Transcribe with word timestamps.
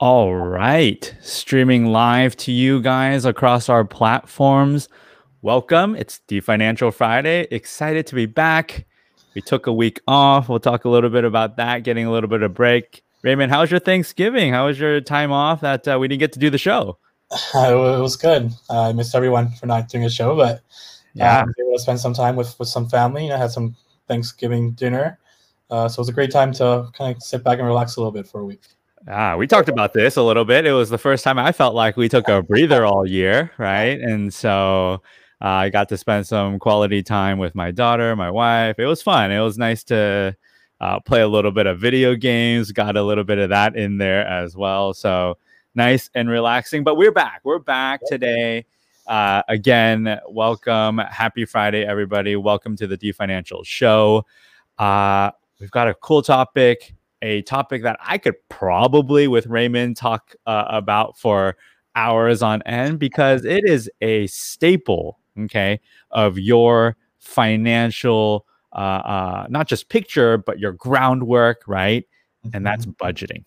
All 0.00 0.32
right. 0.32 1.12
Streaming 1.20 1.86
live 1.86 2.36
to 2.36 2.52
you 2.52 2.80
guys 2.80 3.24
across 3.24 3.68
our 3.68 3.84
platforms. 3.84 4.88
Welcome. 5.42 5.96
It's 5.96 6.20
the 6.28 6.38
Financial 6.38 6.92
Friday. 6.92 7.48
Excited 7.50 8.06
to 8.06 8.14
be 8.14 8.26
back. 8.26 8.86
We 9.34 9.40
took 9.40 9.66
a 9.66 9.72
week 9.72 10.00
off. 10.06 10.48
We'll 10.48 10.60
talk 10.60 10.84
a 10.84 10.88
little 10.88 11.10
bit 11.10 11.24
about 11.24 11.56
that, 11.56 11.82
getting 11.82 12.06
a 12.06 12.12
little 12.12 12.30
bit 12.30 12.42
of 12.42 12.54
break. 12.54 13.02
Raymond, 13.22 13.50
how 13.50 13.62
was 13.62 13.72
your 13.72 13.80
Thanksgiving? 13.80 14.52
How 14.52 14.66
was 14.66 14.78
your 14.78 15.00
time 15.00 15.32
off 15.32 15.62
that 15.62 15.88
uh, 15.88 15.98
we 15.98 16.06
didn't 16.06 16.20
get 16.20 16.32
to 16.34 16.38
do 16.38 16.48
the 16.48 16.58
show? 16.58 16.98
Uh, 17.54 17.96
it 17.98 18.00
was 18.00 18.16
good. 18.16 18.52
Uh, 18.70 18.88
I 18.88 18.92
missed 18.92 19.16
everyone 19.16 19.50
for 19.50 19.66
not 19.66 19.88
doing 19.88 20.04
a 20.04 20.08
show, 20.08 20.34
but 20.36 20.62
yeah, 21.12 21.40
I 21.40 21.44
was 21.44 21.54
able 21.60 21.72
to 21.72 21.78
spend 21.80 22.00
some 22.00 22.14
time 22.14 22.36
with, 22.36 22.56
with 22.58 22.68
some 22.68 22.88
family. 22.88 23.32
I 23.32 23.36
had 23.36 23.50
some 23.50 23.76
Thanksgiving 24.06 24.72
dinner. 24.72 25.18
Uh, 25.70 25.88
so 25.88 25.98
it 25.98 26.02
was 26.02 26.08
a 26.08 26.12
great 26.12 26.30
time 26.30 26.52
to 26.52 26.88
kind 26.96 27.14
of 27.14 27.22
sit 27.22 27.44
back 27.44 27.58
and 27.58 27.66
relax 27.66 27.96
a 27.96 28.00
little 28.00 28.12
bit 28.12 28.28
for 28.28 28.40
a 28.40 28.44
week. 28.44 28.62
Ah, 29.10 29.36
we 29.36 29.46
talked 29.46 29.70
about 29.70 29.94
this 29.94 30.16
a 30.16 30.22
little 30.22 30.44
bit. 30.44 30.66
It 30.66 30.72
was 30.72 30.90
the 30.90 30.98
first 30.98 31.24
time 31.24 31.38
I 31.38 31.50
felt 31.50 31.74
like 31.74 31.96
we 31.96 32.10
took 32.10 32.28
a 32.28 32.42
breather 32.42 32.84
all 32.84 33.06
year, 33.06 33.50
right? 33.56 33.98
And 33.98 34.32
so 34.34 35.00
uh, 35.40 35.46
I 35.46 35.70
got 35.70 35.88
to 35.88 35.96
spend 35.96 36.26
some 36.26 36.58
quality 36.58 37.02
time 37.02 37.38
with 37.38 37.54
my 37.54 37.70
daughter, 37.70 38.14
my 38.16 38.30
wife. 38.30 38.78
It 38.78 38.84
was 38.84 39.00
fun. 39.00 39.32
It 39.32 39.40
was 39.40 39.56
nice 39.56 39.82
to 39.84 40.36
uh, 40.82 41.00
play 41.00 41.22
a 41.22 41.28
little 41.28 41.52
bit 41.52 41.66
of 41.66 41.80
video 41.80 42.16
games, 42.16 42.70
got 42.70 42.98
a 42.98 43.02
little 43.02 43.24
bit 43.24 43.38
of 43.38 43.48
that 43.48 43.76
in 43.76 43.96
there 43.96 44.26
as 44.26 44.58
well. 44.58 44.92
So 44.92 45.38
nice 45.74 46.10
and 46.14 46.28
relaxing. 46.28 46.84
But 46.84 46.96
we're 46.96 47.10
back. 47.10 47.40
We're 47.44 47.60
back 47.60 48.00
today. 48.06 48.66
Uh, 49.06 49.40
again, 49.48 50.20
welcome. 50.28 50.98
Happy 50.98 51.46
Friday, 51.46 51.82
everybody. 51.82 52.36
Welcome 52.36 52.76
to 52.76 52.86
the 52.86 52.98
D 52.98 53.12
Financial 53.12 53.64
Show. 53.64 54.26
Uh, 54.78 55.30
we've 55.60 55.70
got 55.70 55.88
a 55.88 55.94
cool 55.94 56.20
topic 56.20 56.92
a 57.22 57.42
topic 57.42 57.82
that 57.82 57.98
I 58.04 58.18
could 58.18 58.36
probably, 58.48 59.28
with 59.28 59.46
Raymond, 59.46 59.96
talk 59.96 60.34
uh, 60.46 60.64
about 60.68 61.18
for 61.18 61.56
hours 61.94 62.42
on 62.42 62.62
end 62.62 62.98
because 62.98 63.44
it 63.44 63.64
is 63.64 63.90
a 64.00 64.26
staple, 64.28 65.18
okay, 65.40 65.80
of 66.10 66.38
your 66.38 66.96
financial, 67.18 68.46
uh, 68.72 68.78
uh, 68.78 69.46
not 69.50 69.66
just 69.66 69.88
picture, 69.88 70.38
but 70.38 70.58
your 70.58 70.72
groundwork, 70.72 71.62
right? 71.66 72.06
Mm-hmm. 72.46 72.56
And 72.56 72.66
that's 72.66 72.86
mm-hmm. 72.86 73.04
budgeting. 73.04 73.44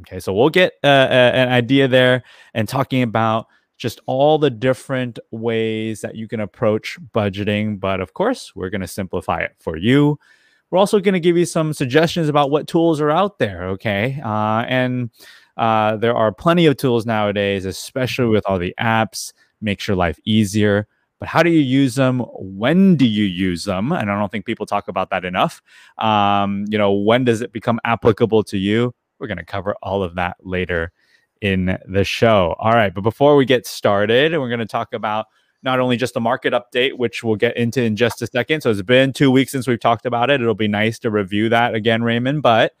Okay, 0.00 0.18
so 0.18 0.32
we'll 0.32 0.48
get 0.48 0.72
uh, 0.82 0.86
an 0.86 1.50
idea 1.50 1.86
there 1.86 2.22
and 2.54 2.66
talking 2.66 3.02
about 3.02 3.46
just 3.76 4.00
all 4.06 4.38
the 4.38 4.50
different 4.50 5.18
ways 5.30 6.00
that 6.00 6.14
you 6.14 6.26
can 6.26 6.40
approach 6.40 6.98
budgeting. 7.14 7.78
But 7.78 8.00
of 8.00 8.14
course, 8.14 8.54
we're 8.54 8.70
going 8.70 8.80
to 8.80 8.86
simplify 8.86 9.40
it 9.40 9.56
for 9.58 9.76
you 9.76 10.18
we're 10.70 10.78
also 10.78 11.00
going 11.00 11.14
to 11.14 11.20
give 11.20 11.36
you 11.36 11.44
some 11.44 11.72
suggestions 11.72 12.28
about 12.28 12.50
what 12.50 12.68
tools 12.68 13.00
are 13.00 13.10
out 13.10 13.38
there. 13.38 13.64
Okay. 13.70 14.20
Uh, 14.24 14.64
and 14.68 15.10
uh, 15.56 15.96
there 15.96 16.16
are 16.16 16.32
plenty 16.32 16.66
of 16.66 16.76
tools 16.76 17.04
nowadays, 17.04 17.64
especially 17.64 18.28
with 18.28 18.44
all 18.46 18.58
the 18.58 18.74
apps, 18.80 19.32
makes 19.60 19.86
your 19.86 19.96
life 19.96 20.18
easier. 20.24 20.86
But 21.18 21.28
how 21.28 21.42
do 21.42 21.50
you 21.50 21.60
use 21.60 21.96
them? 21.96 22.20
When 22.38 22.96
do 22.96 23.06
you 23.06 23.24
use 23.24 23.64
them? 23.64 23.92
And 23.92 24.10
I 24.10 24.18
don't 24.18 24.32
think 24.32 24.46
people 24.46 24.64
talk 24.64 24.88
about 24.88 25.10
that 25.10 25.24
enough. 25.24 25.60
Um, 25.98 26.64
you 26.70 26.78
know, 26.78 26.92
when 26.92 27.24
does 27.24 27.42
it 27.42 27.52
become 27.52 27.78
applicable 27.84 28.42
to 28.44 28.56
you? 28.56 28.94
We're 29.18 29.26
going 29.26 29.36
to 29.36 29.44
cover 29.44 29.76
all 29.82 30.02
of 30.02 30.14
that 30.14 30.38
later 30.40 30.92
in 31.42 31.78
the 31.86 32.04
show. 32.04 32.56
All 32.58 32.72
right. 32.72 32.94
But 32.94 33.02
before 33.02 33.36
we 33.36 33.44
get 33.44 33.66
started, 33.66 34.32
we're 34.32 34.48
going 34.48 34.60
to 34.60 34.66
talk 34.66 34.94
about 34.94 35.26
not 35.62 35.80
only 35.80 35.96
just 35.96 36.14
the 36.14 36.20
market 36.20 36.52
update, 36.52 36.96
which 36.96 37.22
we'll 37.22 37.36
get 37.36 37.56
into 37.56 37.82
in 37.82 37.96
just 37.96 38.22
a 38.22 38.26
second. 38.26 38.62
So 38.62 38.70
it's 38.70 38.82
been 38.82 39.12
two 39.12 39.30
weeks 39.30 39.52
since 39.52 39.66
we've 39.66 39.80
talked 39.80 40.06
about 40.06 40.30
it. 40.30 40.40
It'll 40.40 40.54
be 40.54 40.68
nice 40.68 40.98
to 41.00 41.10
review 41.10 41.48
that 41.50 41.74
again, 41.74 42.02
Raymond. 42.02 42.42
But 42.42 42.74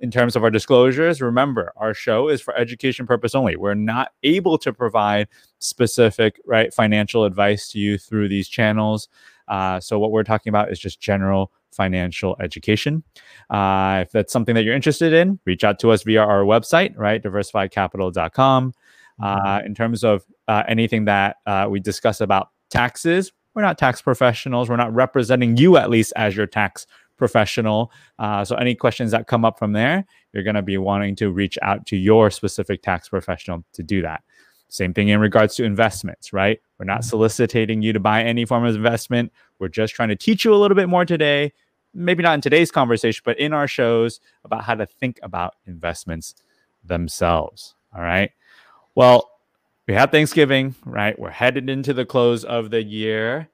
in 0.00 0.10
terms 0.10 0.36
of 0.36 0.44
our 0.44 0.50
disclosures, 0.50 1.20
remember 1.20 1.72
our 1.76 1.94
show 1.94 2.28
is 2.28 2.40
for 2.40 2.54
education 2.56 3.06
purpose 3.06 3.34
only. 3.34 3.56
We're 3.56 3.74
not 3.74 4.12
able 4.22 4.58
to 4.58 4.72
provide 4.72 5.28
specific 5.58 6.40
right 6.46 6.72
financial 6.72 7.24
advice 7.24 7.68
to 7.70 7.78
you 7.78 7.98
through 7.98 8.28
these 8.28 8.48
channels. 8.48 9.08
Uh, 9.48 9.80
so 9.80 9.98
what 9.98 10.10
we're 10.10 10.24
talking 10.24 10.50
about 10.50 10.70
is 10.70 10.78
just 10.78 11.00
general 11.00 11.52
financial 11.70 12.36
education. 12.40 13.02
Uh, 13.50 14.00
if 14.02 14.12
that's 14.12 14.32
something 14.32 14.54
that 14.54 14.64
you're 14.64 14.74
interested 14.74 15.12
in, 15.12 15.38
reach 15.44 15.64
out 15.64 15.78
to 15.80 15.90
us 15.90 16.02
via 16.02 16.22
our 16.22 16.42
website, 16.42 16.96
right? 16.96 17.22
Diversifiedcapital.com. 17.22 18.72
Mm-hmm. 19.20 19.46
Uh, 19.46 19.60
in 19.64 19.74
terms 19.74 20.02
of 20.02 20.24
uh, 20.48 20.62
anything 20.68 21.04
that 21.06 21.36
uh, 21.46 21.66
we 21.68 21.80
discuss 21.80 22.20
about 22.20 22.50
taxes, 22.70 23.32
we're 23.54 23.62
not 23.62 23.78
tax 23.78 24.02
professionals. 24.02 24.68
We're 24.68 24.76
not 24.76 24.92
representing 24.92 25.56
you, 25.56 25.76
at 25.76 25.88
least, 25.88 26.12
as 26.16 26.36
your 26.36 26.46
tax 26.46 26.86
professional. 27.16 27.92
Uh, 28.18 28.44
so, 28.44 28.56
any 28.56 28.74
questions 28.74 29.12
that 29.12 29.26
come 29.26 29.44
up 29.44 29.58
from 29.58 29.72
there, 29.72 30.04
you're 30.32 30.42
going 30.42 30.56
to 30.56 30.62
be 30.62 30.76
wanting 30.76 31.14
to 31.16 31.30
reach 31.30 31.56
out 31.62 31.86
to 31.86 31.96
your 31.96 32.30
specific 32.30 32.82
tax 32.82 33.08
professional 33.08 33.64
to 33.72 33.82
do 33.82 34.02
that. 34.02 34.22
Same 34.68 34.92
thing 34.92 35.08
in 35.08 35.20
regards 35.20 35.54
to 35.56 35.64
investments, 35.64 36.32
right? 36.32 36.60
We're 36.78 36.86
not 36.86 37.04
soliciting 37.04 37.82
you 37.82 37.92
to 37.92 38.00
buy 38.00 38.24
any 38.24 38.44
form 38.44 38.64
of 38.64 38.74
investment. 38.74 39.32
We're 39.60 39.68
just 39.68 39.94
trying 39.94 40.08
to 40.08 40.16
teach 40.16 40.44
you 40.44 40.52
a 40.52 40.56
little 40.56 40.74
bit 40.74 40.88
more 40.88 41.04
today. 41.04 41.52
Maybe 41.92 42.24
not 42.24 42.34
in 42.34 42.40
today's 42.40 42.72
conversation, 42.72 43.22
but 43.24 43.38
in 43.38 43.52
our 43.52 43.68
shows 43.68 44.18
about 44.44 44.64
how 44.64 44.74
to 44.74 44.84
think 44.84 45.20
about 45.22 45.54
investments 45.66 46.34
themselves. 46.82 47.76
All 47.94 48.02
right. 48.02 48.32
Well, 48.96 49.30
we 49.86 49.94
had 49.94 50.10
Thanksgiving, 50.10 50.74
right? 50.84 51.18
We're 51.18 51.30
headed 51.30 51.68
into 51.68 51.92
the 51.92 52.06
close 52.06 52.44
of 52.44 52.70
the 52.70 52.82
year, 52.82 53.48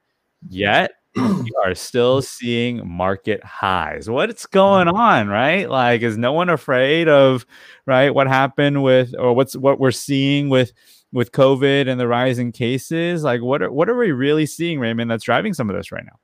yet 0.47 0.91
we 1.15 1.51
are 1.63 1.75
still 1.75 2.21
seeing 2.21 2.87
market 2.87 3.43
highs. 3.43 4.09
What's 4.09 4.45
going 4.45 4.87
on, 4.87 5.27
right? 5.27 5.69
Like, 5.69 6.01
is 6.01 6.17
no 6.17 6.31
one 6.33 6.49
afraid 6.49 7.09
of 7.09 7.45
right 7.85 8.13
what 8.13 8.27
happened 8.27 8.83
with 8.83 9.13
or 9.17 9.33
what's 9.33 9.55
what 9.55 9.79
we're 9.79 9.91
seeing 9.91 10.49
with 10.49 10.71
with 11.11 11.33
COVID 11.33 11.89
and 11.89 11.99
the 11.99 12.07
rising 12.07 12.51
cases? 12.51 13.23
Like, 13.23 13.41
what 13.41 13.61
are 13.61 13.71
what 13.71 13.89
are 13.89 13.97
we 13.97 14.11
really 14.11 14.45
seeing, 14.45 14.79
Raymond, 14.79 15.11
that's 15.11 15.25
driving 15.25 15.53
some 15.53 15.69
of 15.69 15.75
this 15.75 15.91
right 15.91 16.05
now? 16.05 16.17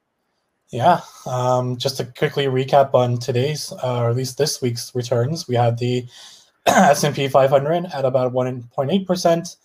Yeah, 0.69 0.99
um, 1.25 1.77
just 1.77 1.97
to 1.97 2.05
quickly 2.05 2.45
recap 2.45 2.93
on 2.93 3.19
today's, 3.19 3.71
uh, 3.83 4.01
or 4.01 4.09
at 4.09 4.15
least 4.17 4.37
this 4.37 4.61
week's 4.61 4.93
returns, 4.93 5.47
we 5.47 5.55
had 5.55 5.77
the 5.77 6.05
S&P 6.65 7.29
500 7.29 7.85
at 7.93 8.03
about 8.03 8.33
1.8%. 8.33 9.55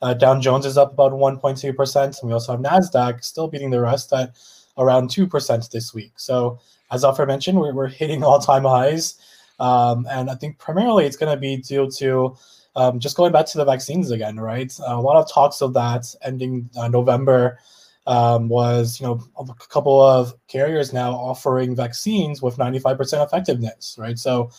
Uh, 0.00 0.14
Dow 0.14 0.38
Jones 0.38 0.66
is 0.66 0.78
up 0.78 0.92
about 0.92 1.12
1.2%. 1.12 2.04
And 2.04 2.16
we 2.22 2.32
also 2.32 2.52
have 2.52 2.60
NASDAQ 2.60 3.24
still 3.24 3.48
beating 3.48 3.70
the 3.70 3.80
rest 3.80 4.12
at 4.12 4.34
around 4.76 5.10
2% 5.10 5.70
this 5.70 5.92
week. 5.92 6.12
So 6.16 6.58
as 6.90 7.04
Alfred 7.04 7.28
mentioned, 7.28 7.58
we're, 7.58 7.74
we're 7.74 7.88
hitting 7.88 8.22
all-time 8.22 8.64
highs. 8.64 9.20
Um, 9.60 10.06
and 10.10 10.30
I 10.30 10.34
think 10.34 10.58
primarily 10.58 11.04
it's 11.04 11.16
going 11.16 11.34
to 11.34 11.40
be 11.40 11.56
due 11.56 11.90
to 11.98 12.36
um, 12.76 13.00
just 13.00 13.16
going 13.16 13.32
back 13.32 13.46
to 13.46 13.58
the 13.58 13.64
vaccines 13.64 14.10
again, 14.12 14.38
right? 14.38 14.72
A 14.86 15.00
lot 15.00 15.16
of 15.16 15.30
talks 15.30 15.60
of 15.60 15.74
that 15.74 16.14
ending 16.22 16.70
uh, 16.78 16.86
November 16.86 17.58
um, 18.06 18.48
was, 18.48 19.00
you 19.00 19.06
know, 19.06 19.20
a 19.36 19.44
couple 19.68 20.00
of 20.00 20.32
carriers 20.46 20.92
now 20.92 21.12
offering 21.12 21.74
vaccines 21.74 22.40
with 22.40 22.56
95% 22.56 23.24
effectiveness, 23.24 23.96
right? 23.98 24.18
So 24.18 24.50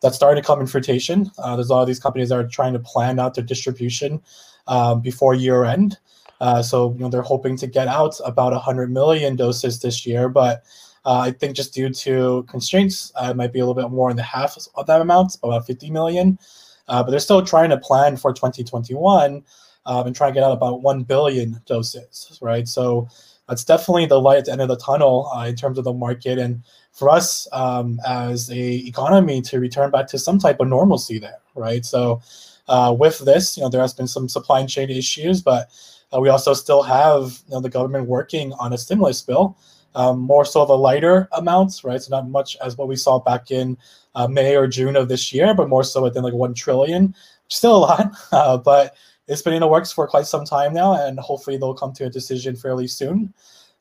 that's 0.00 0.14
starting 0.14 0.42
to 0.42 0.46
come 0.46 0.60
in 0.60 0.66
fruition. 0.66 1.30
Uh, 1.38 1.56
there's 1.56 1.68
a 1.68 1.72
lot 1.72 1.82
of 1.82 1.88
these 1.88 2.00
companies 2.00 2.28
that 2.28 2.38
are 2.38 2.46
trying 2.46 2.74
to 2.74 2.78
plan 2.78 3.18
out 3.18 3.34
their 3.34 3.44
distribution 3.44 4.22
um, 4.66 5.00
before 5.00 5.34
year 5.34 5.64
end. 5.64 5.98
Uh, 6.40 6.62
so 6.62 6.92
you 6.94 7.00
know 7.00 7.08
they're 7.08 7.22
hoping 7.22 7.56
to 7.56 7.66
get 7.66 7.88
out 7.88 8.14
about 8.24 8.52
100 8.52 8.90
million 8.90 9.36
doses 9.36 9.80
this 9.80 10.06
year, 10.06 10.28
but 10.28 10.64
uh, 11.04 11.20
I 11.20 11.30
think 11.32 11.54
just 11.54 11.74
due 11.74 11.90
to 11.90 12.44
constraints, 12.48 13.12
uh, 13.16 13.28
it 13.30 13.36
might 13.36 13.52
be 13.52 13.60
a 13.60 13.66
little 13.66 13.80
bit 13.80 13.90
more 13.90 14.12
than 14.12 14.24
half 14.24 14.56
of 14.74 14.86
that 14.86 15.00
amount, 15.00 15.36
about 15.42 15.66
50 15.66 15.90
million. 15.90 16.38
Uh, 16.88 17.02
but 17.02 17.10
they're 17.10 17.20
still 17.20 17.44
trying 17.44 17.70
to 17.70 17.78
plan 17.78 18.16
for 18.16 18.32
2021 18.32 19.42
um, 19.86 20.06
and 20.06 20.16
try 20.16 20.28
to 20.28 20.34
get 20.34 20.42
out 20.42 20.52
about 20.52 20.82
1 20.82 21.02
billion 21.04 21.60
doses, 21.66 22.38
right? 22.42 22.68
So 22.68 23.08
that's 23.48 23.64
definitely 23.64 24.06
the 24.06 24.20
light 24.20 24.38
at 24.38 24.44
the 24.46 24.52
end 24.52 24.62
of 24.62 24.68
the 24.68 24.76
tunnel 24.76 25.30
uh, 25.34 25.46
in 25.46 25.56
terms 25.56 25.78
of 25.78 25.84
the 25.84 25.92
market 25.92 26.38
and 26.38 26.62
for 26.92 27.10
us 27.10 27.48
um, 27.52 28.00
as 28.06 28.50
a 28.50 28.74
economy 28.86 29.42
to 29.42 29.60
return 29.60 29.90
back 29.90 30.06
to 30.08 30.18
some 30.18 30.38
type 30.38 30.60
of 30.60 30.68
normalcy 30.68 31.18
there, 31.18 31.40
right? 31.54 31.84
So 31.84 32.22
uh, 32.68 32.94
with 32.98 33.18
this, 33.20 33.56
you 33.56 33.62
know, 33.62 33.68
there 33.68 33.80
has 33.80 33.94
been 33.94 34.08
some 34.08 34.28
supply 34.28 34.64
chain 34.66 34.90
issues, 34.90 35.42
but 35.42 35.70
uh, 36.14 36.20
we 36.20 36.28
also 36.28 36.54
still 36.54 36.82
have 36.82 37.42
you 37.48 37.54
know, 37.54 37.60
the 37.60 37.68
government 37.68 38.06
working 38.06 38.52
on 38.54 38.72
a 38.72 38.78
stimulus 38.78 39.22
bill, 39.22 39.56
um, 39.94 40.18
more 40.18 40.44
so 40.44 40.64
the 40.64 40.76
lighter 40.76 41.28
amounts, 41.32 41.84
right? 41.84 42.00
So 42.00 42.14
not 42.16 42.28
much 42.28 42.56
as 42.64 42.76
what 42.76 42.88
we 42.88 42.96
saw 42.96 43.18
back 43.18 43.50
in 43.50 43.76
uh, 44.14 44.28
May 44.28 44.56
or 44.56 44.66
June 44.66 44.96
of 44.96 45.08
this 45.08 45.32
year, 45.32 45.54
but 45.54 45.68
more 45.68 45.84
so 45.84 46.02
within 46.02 46.22
like 46.22 46.34
one 46.34 46.54
trillion. 46.54 47.14
Still 47.48 47.76
a 47.76 47.78
lot, 47.78 48.12
uh, 48.32 48.56
but 48.58 48.96
it's 49.28 49.42
been 49.42 49.54
in 49.54 49.60
the 49.60 49.68
works 49.68 49.92
for 49.92 50.06
quite 50.06 50.26
some 50.26 50.44
time 50.44 50.72
now, 50.72 50.94
and 50.94 51.18
hopefully 51.18 51.56
they'll 51.56 51.74
come 51.74 51.92
to 51.94 52.06
a 52.06 52.10
decision 52.10 52.56
fairly 52.56 52.86
soon. 52.86 53.32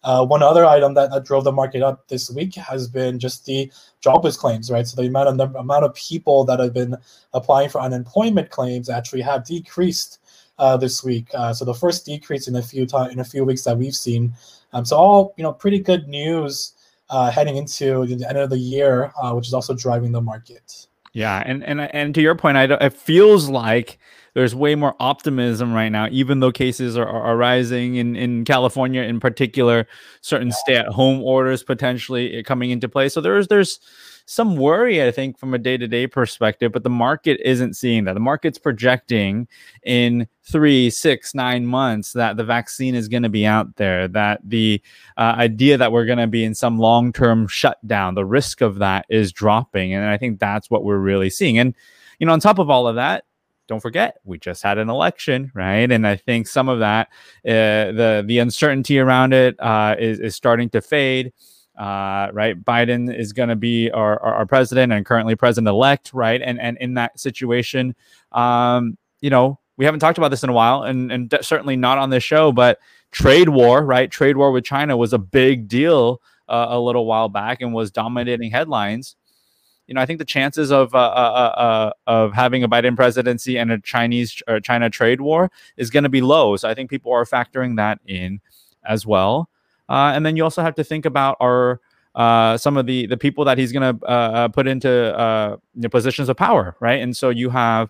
Uh, 0.04 0.26
one 0.26 0.44
other 0.44 0.66
item 0.66 0.94
that, 0.94 1.12
that, 1.12 1.24
drove 1.24 1.46
the 1.46 1.52
market 1.52 1.82
up 1.82 2.08
this 2.10 2.30
week 2.30 2.56
has 2.56 2.88
been 2.88 3.20
just 3.20 3.46
the 3.46 3.72
jobless 4.02 4.36
claims, 4.36 4.70
right? 4.70 4.86
So 4.86 5.02
the 5.02 5.08
amount 5.08 5.30
of 5.30 5.38
the 5.38 5.58
amount 5.58 5.86
of 5.86 5.94
people 5.94 6.44
that 6.46 6.60
have 6.60 6.74
been 6.74 6.98
applying 7.34 7.70
for 7.70 7.80
unemployment 7.80 8.50
claims 8.50 8.90
actually 8.90 9.22
have 9.22 9.46
decreased 9.46 10.20
uh, 10.60 10.78
this 10.78 11.04
week. 11.04 11.30
Uh, 11.34 11.54
so 11.54 11.66
the 11.66 11.74
first 11.74 12.06
decrease 12.06 12.48
in 12.48 12.56
a 12.56 12.62
few 12.62 12.86
time 12.86 13.12
in 13.12 13.20
a 13.20 13.24
few 13.24 13.46
weeks 13.46 13.64
that 13.64 13.78
we've 13.78 13.96
seen. 13.96 14.34
Um, 14.74 14.86
so 14.86 14.98
all 14.98 15.34
you 15.38 15.44
know, 15.44 15.54
pretty 15.54 15.80
good 15.80 16.08
news 16.08 16.74
uh, 17.10 17.32
heading 17.32 17.58
into 17.58 18.06
the 18.06 18.28
end 18.28 18.38
of 18.38 18.50
the 18.50 18.58
year, 18.58 19.14
uh, 19.22 19.34
which 19.34 19.48
is 19.48 19.54
also 19.54 19.74
driving 19.74 20.12
the 20.12 20.22
market. 20.22 20.88
Yeah, 21.14 21.44
and 21.46 21.64
and 21.64 21.82
and 21.82 22.16
to 22.16 22.22
your 22.22 22.36
point, 22.36 22.58
I 22.58 22.64
it 22.64 22.94
feels 22.94 23.50
like 23.50 24.00
there's 24.34 24.56
way 24.56 24.76
more 24.76 24.96
optimism 25.00 25.74
right 25.74 25.90
now, 25.90 26.08
even 26.12 26.40
though 26.40 26.52
cases 26.52 26.98
are, 26.98 27.08
are 27.08 27.38
rising 27.38 27.96
in, 27.96 28.16
in 28.16 28.46
California 28.46 29.02
in 29.04 29.20
particular, 29.20 29.88
certain 30.22 30.52
stay-at-home 30.52 31.22
orders 31.22 31.64
potentially 31.64 32.42
coming 32.44 32.72
into 32.72 32.90
play. 32.90 33.10
So 33.10 33.22
there's 33.22 33.48
there's 33.48 33.80
some 34.26 34.56
worry, 34.56 35.06
I 35.06 35.12
think, 35.12 35.38
from 35.38 35.54
a 35.54 35.58
day-to-day 35.58 36.08
perspective, 36.08 36.72
but 36.72 36.84
the 36.84 36.90
market 36.90 37.42
isn't 37.44 37.76
seeing 37.76 38.06
that. 38.06 38.14
The 38.14 38.22
market's 38.22 38.58
projecting 38.58 39.50
in 39.84 40.30
three, 40.44 40.90
six, 40.90 41.36
nine 41.36 41.66
months 41.66 42.14
that 42.14 42.38
the 42.38 42.44
vaccine 42.46 42.96
is 42.96 43.10
going 43.10 43.24
to 43.24 43.30
be 43.30 43.46
out 43.46 43.76
there, 43.76 44.08
that 44.08 44.40
the 44.46 44.82
uh, 45.18 45.36
idea 45.38 45.78
that 45.78 45.92
we're 45.92 46.06
going 46.06 46.20
to 46.20 46.28
be 46.28 46.46
in 46.46 46.56
some 46.56 46.80
long-term 46.80 47.48
shutdown, 47.50 48.16
the 48.16 48.26
risk 48.26 48.62
of 48.62 48.80
that 48.80 49.06
is 49.10 49.34
dropping. 49.34 49.94
And 49.94 50.06
I 50.06 50.18
think 50.18 50.40
that's 50.40 50.70
what 50.70 50.86
we're 50.86 51.00
really 51.00 51.30
seeing. 51.30 51.60
And 51.60 51.76
you 52.20 52.26
know, 52.26 52.32
on 52.34 52.40
top 52.40 52.60
of 52.60 52.70
all 52.70 52.88
of 52.88 52.96
that, 52.96 53.26
don't 53.68 53.80
forget 53.80 54.18
we 54.24 54.38
just 54.38 54.64
had 54.64 54.78
an 54.78 54.90
election 54.90 55.52
right? 55.54 55.92
And 55.92 56.06
i 56.06 56.16
think 56.16 56.48
some 56.48 56.70
of 56.70 56.80
that 56.80 57.08
uh, 57.46 57.92
the 57.92 58.24
the 58.26 58.40
uncertainty 58.40 59.00
around 59.00 59.34
it 59.34 59.60
uh, 59.60 59.96
is 59.98 60.20
is 60.20 60.36
starting 60.36 60.70
to 60.72 60.82
fade 60.82 61.34
uh, 61.76 62.30
right? 62.34 62.64
Biden 62.64 63.12
is 63.12 63.34
going 63.34 63.50
to 63.50 63.56
be 63.56 63.90
our, 63.90 64.22
our, 64.22 64.46
president 64.46 64.94
and 64.94 65.04
currently 65.04 65.36
president 65.36 65.68
elect 65.70 66.12
right? 66.14 66.40
And 66.40 66.60
and 66.62 66.78
in 66.78 66.94
that 66.96 67.20
situation 67.20 67.96
um, 68.32 68.98
you 69.22 69.30
know 69.30 69.60
we 69.78 69.86
haven't 69.86 70.00
talked 70.00 70.20
about 70.20 70.30
this 70.30 70.44
in 70.44 70.50
a 70.50 70.54
while 70.54 70.84
and 70.84 71.12
and 71.12 71.34
certainly 71.42 71.76
not 71.76 71.98
on 71.98 72.10
this 72.10 72.24
show 72.24 72.52
but 72.52 72.80
trade 73.12 73.50
war 73.50 73.84
right? 73.84 74.12
Trade 74.12 74.38
war 74.38 74.52
with 74.52 74.66
china 74.66 74.96
was 74.96 75.14
a 75.14 75.20
big 75.20 75.68
deal 75.68 76.22
uh, 76.48 76.68
a 76.70 76.80
little 76.80 77.06
while 77.06 77.30
back 77.30 77.62
and 77.62 77.74
was 77.74 77.90
dominating 77.92 78.52
headlines 78.52 79.16
you 79.88 79.94
know, 79.94 80.02
I 80.02 80.06
think 80.06 80.20
the 80.20 80.26
chances 80.26 80.72
of 80.72 80.96
uh, 80.96 80.98
uh, 80.98 81.02
uh, 81.02 81.60
uh, 81.60 81.92
of 82.08 82.34
having 82.34 82.64
a 82.64 82.70
Biden 82.70 82.96
presidency 82.96 83.58
and 83.58 83.72
a 83.72 83.80
Chinese 83.80 84.42
or 84.48 84.60
China 84.60 84.90
trade 84.90 85.22
war 85.22 85.52
is 85.78 85.90
going 85.90 86.04
to 86.04 86.10
be 86.10 86.22
low. 86.22 86.56
So 86.56 86.70
I 86.70 86.74
think 86.74 86.90
people 86.90 87.12
are 87.12 87.26
factoring 87.26 87.76
that 87.78 88.00
in 88.08 88.40
as 88.86 89.06
well. 89.06 89.50
Uh, 89.90 90.14
and 90.16 90.26
then 90.26 90.38
you 90.38 90.44
also 90.44 90.62
have 90.62 90.76
to 90.76 90.84
think 90.84 91.06
about 91.06 91.36
our 91.42 91.82
uh, 92.16 92.58
some 92.58 92.78
of 92.78 92.86
the 92.86 93.08
the 93.08 93.18
people 93.18 93.44
that 93.44 93.58
he's 93.58 93.72
going 93.72 94.00
to 94.00 94.50
put 94.54 94.68
into 94.68 95.60
positions 95.90 96.30
of 96.30 96.38
power, 96.38 96.76
right? 96.80 97.02
And 97.02 97.16
so 97.16 97.30
you 97.30 97.50
have 97.50 97.90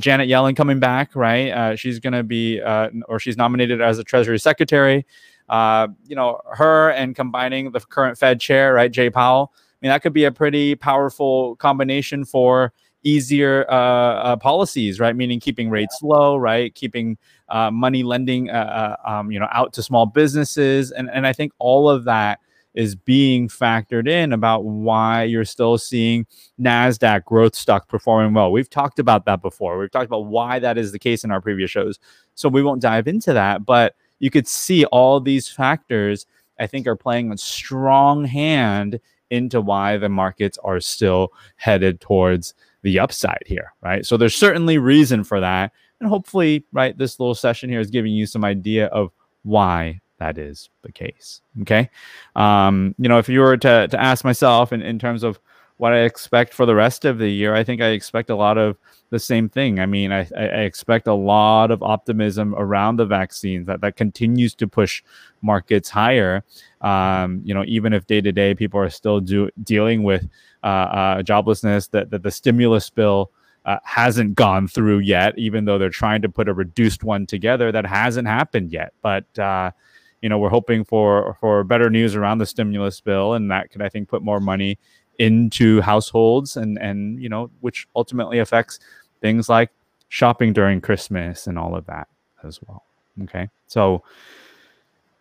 Janet 0.00 0.28
Yellen 0.28 0.56
coming 0.56 0.80
back, 0.80 1.14
right? 1.14 1.76
she's 1.76 2.00
going 2.00 2.14
to 2.14 2.24
be 2.24 2.60
or 2.60 3.20
she's 3.20 3.36
nominated 3.36 3.80
as 3.80 3.98
a 3.98 4.04
Treasury 4.04 4.40
Secretary. 4.40 5.06
you 5.48 6.16
know, 6.16 6.40
her 6.50 6.90
and 6.90 7.14
combining 7.14 7.70
the 7.70 7.80
current 7.80 8.18
Fed 8.18 8.40
chair, 8.40 8.74
right, 8.74 8.90
Jay 8.90 9.08
Powell 9.08 9.52
mean, 9.82 9.90
that 9.90 10.02
could 10.02 10.12
be 10.12 10.24
a 10.24 10.32
pretty 10.32 10.74
powerful 10.74 11.56
combination 11.56 12.24
for 12.24 12.72
easier 13.04 13.66
uh, 13.68 13.74
uh, 13.74 14.36
policies, 14.36 15.00
right? 15.00 15.14
Meaning 15.14 15.40
keeping 15.40 15.70
rates 15.70 16.00
low, 16.02 16.36
right? 16.36 16.74
Keeping 16.74 17.18
uh, 17.48 17.70
money 17.70 18.02
lending, 18.02 18.50
uh, 18.50 18.96
uh, 19.04 19.10
um, 19.10 19.30
you 19.30 19.38
know, 19.38 19.48
out 19.50 19.72
to 19.74 19.82
small 19.82 20.06
businesses, 20.06 20.90
and 20.92 21.10
and 21.10 21.26
I 21.26 21.32
think 21.32 21.52
all 21.58 21.88
of 21.88 22.04
that 22.04 22.40
is 22.74 22.94
being 22.94 23.48
factored 23.48 24.08
in 24.08 24.32
about 24.32 24.64
why 24.64 25.24
you're 25.24 25.44
still 25.44 25.76
seeing 25.76 26.26
Nasdaq 26.58 27.24
growth 27.26 27.54
stock 27.54 27.86
performing 27.86 28.32
well. 28.32 28.50
We've 28.50 28.70
talked 28.70 28.98
about 28.98 29.26
that 29.26 29.42
before. 29.42 29.78
We've 29.78 29.90
talked 29.90 30.06
about 30.06 30.26
why 30.26 30.58
that 30.58 30.78
is 30.78 30.90
the 30.90 30.98
case 30.98 31.22
in 31.22 31.30
our 31.30 31.40
previous 31.40 31.70
shows, 31.70 31.98
so 32.34 32.48
we 32.48 32.62
won't 32.62 32.80
dive 32.80 33.08
into 33.08 33.32
that. 33.32 33.66
But 33.66 33.94
you 34.20 34.30
could 34.30 34.48
see 34.48 34.84
all 34.86 35.20
these 35.20 35.48
factors. 35.48 36.26
I 36.60 36.66
think 36.68 36.86
are 36.86 36.94
playing 36.94 37.32
a 37.32 37.38
strong 37.38 38.24
hand 38.24 39.00
into 39.32 39.60
why 39.60 39.96
the 39.96 40.08
markets 40.08 40.58
are 40.62 40.78
still 40.78 41.32
headed 41.56 42.00
towards 42.00 42.54
the 42.82 42.98
upside 42.98 43.42
here, 43.46 43.72
right? 43.80 44.04
So 44.04 44.16
there's 44.16 44.36
certainly 44.36 44.78
reason 44.78 45.24
for 45.24 45.40
that. 45.40 45.72
And 46.00 46.08
hopefully, 46.08 46.64
right, 46.72 46.96
this 46.96 47.18
little 47.18 47.34
session 47.34 47.70
here 47.70 47.80
is 47.80 47.90
giving 47.90 48.12
you 48.12 48.26
some 48.26 48.44
idea 48.44 48.86
of 48.86 49.12
why 49.42 50.00
that 50.18 50.38
is 50.38 50.68
the 50.82 50.92
case. 50.92 51.40
Okay. 51.62 51.90
Um, 52.36 52.94
you 52.98 53.08
know, 53.08 53.18
if 53.18 53.28
you 53.28 53.40
were 53.40 53.56
to, 53.56 53.88
to 53.88 54.00
ask 54.00 54.24
myself 54.24 54.72
in, 54.72 54.82
in 54.82 54.98
terms 54.98 55.22
of 55.22 55.40
what 55.82 55.92
I 55.92 56.02
expect 56.02 56.54
for 56.54 56.64
the 56.64 56.76
rest 56.76 57.04
of 57.04 57.18
the 57.18 57.28
year, 57.28 57.56
I 57.56 57.64
think 57.64 57.82
I 57.82 57.88
expect 57.88 58.30
a 58.30 58.36
lot 58.36 58.56
of 58.56 58.78
the 59.10 59.18
same 59.18 59.48
thing. 59.48 59.80
I 59.80 59.86
mean, 59.86 60.12
I, 60.12 60.28
I 60.36 60.60
expect 60.60 61.08
a 61.08 61.12
lot 61.12 61.72
of 61.72 61.82
optimism 61.82 62.54
around 62.54 62.98
the 62.98 63.04
vaccines 63.04 63.66
that, 63.66 63.80
that 63.80 63.96
continues 63.96 64.54
to 64.54 64.68
push 64.68 65.02
markets 65.40 65.90
higher. 65.90 66.44
Um, 66.82 67.40
you 67.42 67.52
know, 67.52 67.64
even 67.66 67.92
if 67.94 68.06
day 68.06 68.20
to 68.20 68.30
day 68.30 68.54
people 68.54 68.78
are 68.78 68.90
still 68.90 69.18
do, 69.18 69.50
dealing 69.64 70.04
with 70.04 70.28
uh, 70.62 70.66
uh, 70.66 71.22
joblessness, 71.22 71.90
that, 71.90 72.10
that 72.10 72.22
the 72.22 72.30
stimulus 72.30 72.88
bill 72.88 73.32
uh, 73.64 73.78
hasn't 73.82 74.36
gone 74.36 74.68
through 74.68 75.00
yet, 75.00 75.36
even 75.36 75.64
though 75.64 75.78
they're 75.78 75.90
trying 75.90 76.22
to 76.22 76.28
put 76.28 76.48
a 76.48 76.54
reduced 76.54 77.02
one 77.02 77.26
together, 77.26 77.72
that 77.72 77.86
hasn't 77.86 78.28
happened 78.28 78.70
yet. 78.70 78.92
But 79.02 79.36
uh, 79.36 79.72
you 80.20 80.28
know, 80.28 80.38
we're 80.38 80.48
hoping 80.48 80.84
for 80.84 81.36
for 81.40 81.64
better 81.64 81.90
news 81.90 82.14
around 82.14 82.38
the 82.38 82.46
stimulus 82.46 83.00
bill, 83.00 83.34
and 83.34 83.50
that 83.50 83.72
could, 83.72 83.82
I 83.82 83.88
think, 83.88 84.08
put 84.08 84.22
more 84.22 84.38
money 84.38 84.78
into 85.18 85.80
households, 85.80 86.56
and 86.56 86.78
and 86.78 87.22
you 87.22 87.28
know, 87.28 87.50
which 87.60 87.86
ultimately 87.94 88.38
affects 88.38 88.80
things 89.20 89.48
like 89.48 89.70
shopping 90.08 90.52
during 90.52 90.80
Christmas 90.80 91.46
and 91.46 91.58
all 91.58 91.74
of 91.74 91.86
that 91.86 92.08
as 92.44 92.60
well. 92.66 92.84
Okay, 93.24 93.48
so 93.66 94.02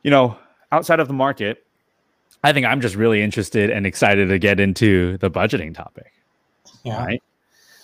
you 0.03 0.11
know, 0.11 0.37
outside 0.71 0.99
of 0.99 1.07
the 1.07 1.13
market, 1.13 1.65
I 2.43 2.53
think 2.53 2.65
I'm 2.65 2.81
just 2.81 2.95
really 2.95 3.21
interested 3.21 3.69
and 3.69 3.85
excited 3.85 4.29
to 4.29 4.39
get 4.39 4.59
into 4.59 5.17
the 5.17 5.29
budgeting 5.29 5.75
topic. 5.75 6.11
Yeah. 6.83 7.05
Right. 7.05 7.23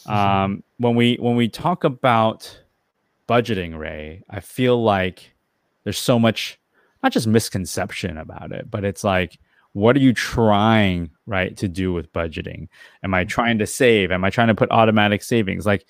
Um, 0.08 0.64
when 0.78 0.96
we 0.96 1.18
when 1.20 1.36
we 1.36 1.50
talk 1.50 1.84
about 1.84 2.60
budgeting, 3.28 3.78
Ray, 3.78 4.24
I 4.30 4.40
feel 4.40 4.82
like 4.82 5.34
there's 5.84 5.98
so 5.98 6.18
much 6.18 6.60
not 7.04 7.12
just 7.12 7.28
misconception 7.28 8.18
about 8.18 8.52
it, 8.52 8.72
but 8.72 8.84
it's 8.84 9.04
like, 9.04 9.38
what 9.78 9.96
are 9.96 10.00
you 10.00 10.12
trying 10.12 11.12
right 11.28 11.56
to 11.56 11.68
do 11.68 11.94
with 11.94 12.12
budgeting? 12.12 12.68
Am 13.04 13.14
I 13.14 13.26
trying 13.26 13.60
to 13.60 13.68
save? 13.68 14.12
Am 14.12 14.24
I 14.24 14.32
trying 14.32 14.48
to 14.48 14.56
put 14.56 14.72
automatic 14.72 15.22
savings? 15.22 15.68
Like, 15.68 15.86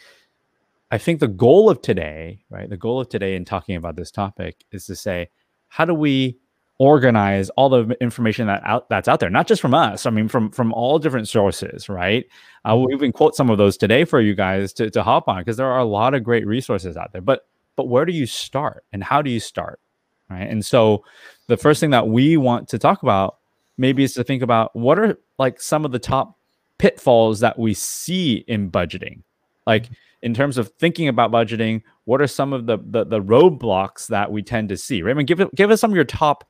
I 0.92 0.98
think 0.98 1.22
the 1.22 1.30
goal 1.30 1.70
of 1.70 1.82
today, 1.82 2.44
right? 2.50 2.70
The 2.70 2.76
goal 2.76 3.00
of 3.00 3.08
today 3.08 3.38
in 3.38 3.46
talking 3.46 3.78
about 3.78 3.96
this 3.96 4.12
topic 4.12 4.66
is 4.74 4.86
to 4.88 4.96
say, 4.98 5.30
how 5.70 5.86
do 5.86 5.94
we 5.94 6.38
organize 6.80 7.50
all 7.52 7.70
the 7.70 7.96
information 8.02 8.48
that 8.48 8.62
out 8.64 8.88
that's 8.88 9.08
out 9.08 9.20
there 9.20 9.32
not 9.32 9.48
just 9.48 9.60
from 9.60 9.74
us 9.74 10.06
i 10.06 10.12
mean 10.12 10.28
from 10.28 10.52
from 10.52 10.72
all 10.74 11.00
different 11.00 11.28
sources 11.28 11.90
right 11.90 12.28
uh, 12.66 12.76
we'll 12.78 12.94
even 12.94 13.12
quote 13.12 13.36
some 13.36 13.50
of 13.50 13.58
those 13.58 13.78
today 13.78 14.06
for 14.06 14.22
you 14.22 14.36
guys 14.36 14.74
to, 14.74 14.88
to 14.92 15.02
hop 15.02 15.28
on 15.28 15.40
because 15.40 15.58
there 15.58 15.66
are 15.66 15.80
a 15.80 15.86
lot 15.86 16.14
of 16.14 16.24
great 16.24 16.46
resources 16.46 16.96
out 16.96 17.12
there 17.14 17.22
but 17.22 17.48
but 17.76 17.88
where 17.88 18.06
do 18.06 18.14
you 18.14 18.28
start 18.28 18.86
and 18.94 19.04
how 19.04 19.24
do 19.24 19.32
you 19.32 19.40
start 19.40 19.80
right 20.30 20.48
and 20.48 20.64
so 20.64 21.04
the 21.48 21.58
first 21.58 21.80
thing 21.80 21.90
that 21.90 22.08
we 22.08 22.38
want 22.38 22.68
to 22.68 22.78
talk 22.78 23.02
about 23.02 23.38
maybe 23.78 24.04
is 24.04 24.14
to 24.14 24.24
think 24.24 24.42
about 24.42 24.76
what 24.76 25.00
are 25.00 25.18
like 25.38 25.62
some 25.62 25.86
of 25.86 25.92
the 25.92 26.00
top 26.00 26.38
pitfalls 26.78 27.40
that 27.40 27.58
we 27.58 27.74
see 27.74 28.46
in 28.48 28.70
budgeting 28.70 29.22
like 29.68 29.90
in 30.24 30.34
terms 30.34 30.58
of 30.58 30.70
thinking 30.80 31.08
about 31.08 31.32
budgeting, 31.32 31.84
what 32.06 32.22
are 32.22 32.28
some 32.28 32.54
of 32.54 32.66
the 32.66 32.80
the, 32.84 33.04
the 33.04 33.22
roadblocks 33.22 34.08
that 34.08 34.32
we 34.32 34.42
tend 34.42 34.70
to 34.70 34.78
see? 34.78 35.04
Raymond, 35.04 35.28
give 35.28 35.54
give 35.54 35.70
us 35.70 35.82
some 35.82 35.92
of 35.92 35.96
your 35.96 36.06
top 36.06 36.50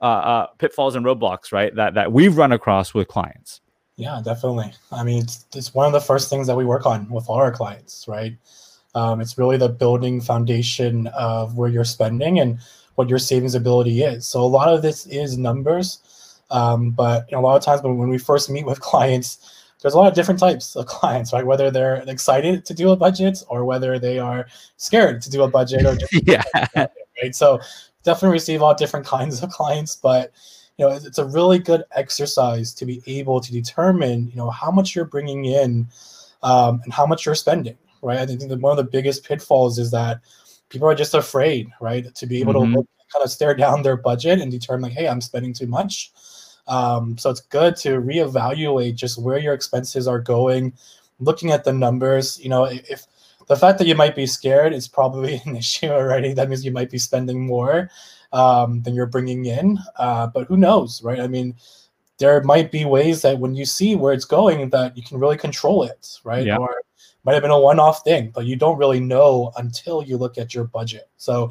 uh, 0.00 0.04
uh, 0.04 0.46
pitfalls 0.58 0.94
and 0.94 1.04
roadblocks, 1.04 1.50
right? 1.50 1.74
That 1.74 1.94
that 1.94 2.12
we've 2.12 2.36
run 2.36 2.52
across 2.52 2.94
with 2.94 3.08
clients. 3.08 3.60
Yeah, 3.96 4.20
definitely. 4.24 4.72
I 4.92 5.02
mean, 5.02 5.24
it's, 5.24 5.44
it's 5.54 5.74
one 5.74 5.86
of 5.86 5.92
the 5.92 6.00
first 6.00 6.30
things 6.30 6.46
that 6.46 6.56
we 6.56 6.64
work 6.64 6.86
on 6.86 7.08
with 7.10 7.28
all 7.28 7.36
our 7.36 7.52
clients, 7.52 8.06
right? 8.08 8.34
Um, 8.94 9.20
it's 9.20 9.36
really 9.36 9.58
the 9.58 9.68
building 9.68 10.22
foundation 10.22 11.06
of 11.08 11.56
where 11.56 11.68
you're 11.68 11.84
spending 11.84 12.40
and 12.40 12.58
what 12.94 13.10
your 13.10 13.18
savings 13.18 13.54
ability 13.54 14.02
is. 14.02 14.26
So 14.26 14.40
a 14.40 14.46
lot 14.46 14.72
of 14.72 14.80
this 14.80 15.06
is 15.06 15.36
numbers, 15.36 15.98
um, 16.50 16.90
but 16.90 17.26
you 17.30 17.36
know, 17.36 17.40
a 17.40 17.46
lot 17.46 17.56
of 17.56 17.62
times 17.64 17.82
when, 17.82 17.98
when 17.98 18.08
we 18.08 18.18
first 18.18 18.50
meet 18.50 18.66
with 18.66 18.80
clients, 18.90 19.60
there's 19.80 19.94
a 19.94 19.96
lot 19.96 20.08
of 20.08 20.14
different 20.14 20.40
types 20.40 20.76
of 20.76 20.86
clients, 20.86 21.32
right? 21.32 21.46
Whether 21.46 21.70
they're 21.70 21.96
excited 22.06 22.64
to 22.66 22.74
do 22.74 22.90
a 22.90 22.96
budget 22.96 23.42
or 23.48 23.64
whether 23.64 23.98
they 23.98 24.18
are 24.18 24.46
scared 24.76 25.22
to 25.22 25.30
do 25.30 25.42
a 25.42 25.48
budget 25.48 25.86
or 25.86 25.96
yeah, 26.12 26.42
right. 27.22 27.34
So 27.34 27.60
definitely 28.02 28.34
receive 28.34 28.62
all 28.62 28.74
different 28.74 29.06
kinds 29.06 29.42
of 29.42 29.50
clients, 29.50 29.96
but 29.96 30.32
you 30.76 30.86
know 30.86 30.92
it's 30.92 31.18
a 31.18 31.24
really 31.24 31.58
good 31.58 31.84
exercise 31.94 32.74
to 32.74 32.86
be 32.86 33.02
able 33.06 33.40
to 33.40 33.52
determine 33.52 34.28
you 34.28 34.36
know 34.36 34.50
how 34.50 34.70
much 34.70 34.94
you're 34.94 35.04
bringing 35.04 35.46
in 35.46 35.88
um, 36.42 36.80
and 36.84 36.92
how 36.92 37.06
much 37.06 37.24
you're 37.24 37.34
spending, 37.34 37.76
right? 38.02 38.18
I 38.18 38.26
think 38.26 38.40
that 38.40 38.60
one 38.60 38.78
of 38.78 38.84
the 38.84 38.90
biggest 38.90 39.24
pitfalls 39.24 39.78
is 39.78 39.90
that 39.92 40.20
people 40.68 40.88
are 40.88 40.94
just 40.94 41.14
afraid, 41.14 41.68
right, 41.80 42.14
to 42.14 42.26
be 42.26 42.40
able 42.40 42.54
mm-hmm. 42.54 42.72
to 42.72 42.78
look, 42.78 42.88
kind 43.12 43.24
of 43.24 43.30
stare 43.30 43.54
down 43.54 43.82
their 43.82 43.96
budget 43.96 44.40
and 44.40 44.50
determine 44.50 44.82
like, 44.82 44.92
hey, 44.92 45.08
I'm 45.08 45.20
spending 45.20 45.52
too 45.52 45.66
much 45.66 46.12
um, 46.66 47.18
so 47.18 47.30
it's 47.30 47.40
good 47.40 47.76
to 47.76 48.00
reevaluate 48.00 48.94
just 48.94 49.20
where 49.20 49.38
your 49.38 49.54
expenses 49.54 50.06
are 50.06 50.20
going, 50.20 50.72
looking 51.18 51.50
at 51.50 51.64
the 51.64 51.72
numbers. 51.72 52.38
You 52.40 52.48
know, 52.48 52.64
if 52.64 53.06
the 53.46 53.56
fact 53.56 53.78
that 53.78 53.86
you 53.86 53.94
might 53.94 54.14
be 54.14 54.26
scared 54.26 54.72
is 54.72 54.88
probably 54.88 55.40
an 55.46 55.56
issue 55.56 55.88
already, 55.88 56.32
that 56.32 56.48
means 56.48 56.64
you 56.64 56.72
might 56.72 56.90
be 56.90 56.98
spending 56.98 57.46
more 57.46 57.90
um, 58.32 58.82
than 58.82 58.94
you're 58.94 59.06
bringing 59.06 59.46
in. 59.46 59.78
Uh, 59.96 60.28
but 60.28 60.46
who 60.46 60.56
knows, 60.56 61.02
right? 61.02 61.20
I 61.20 61.26
mean, 61.26 61.54
there 62.18 62.42
might 62.42 62.70
be 62.70 62.84
ways 62.84 63.22
that 63.22 63.38
when 63.38 63.54
you 63.54 63.64
see 63.64 63.96
where 63.96 64.12
it's 64.12 64.26
going, 64.26 64.70
that 64.70 64.96
you 64.96 65.02
can 65.02 65.18
really 65.18 65.38
control 65.38 65.82
it, 65.82 66.18
right? 66.22 66.46
Yeah. 66.46 66.58
Or 66.58 66.82
might 67.24 67.34
have 67.34 67.42
been 67.42 67.50
a 67.50 67.58
one-off 67.58 68.02
thing, 68.04 68.30
but 68.30 68.46
you 68.46 68.56
don't 68.56 68.78
really 68.78 69.00
know 69.00 69.52
until 69.56 70.02
you 70.02 70.16
look 70.16 70.38
at 70.38 70.54
your 70.54 70.64
budget. 70.64 71.08
So 71.16 71.50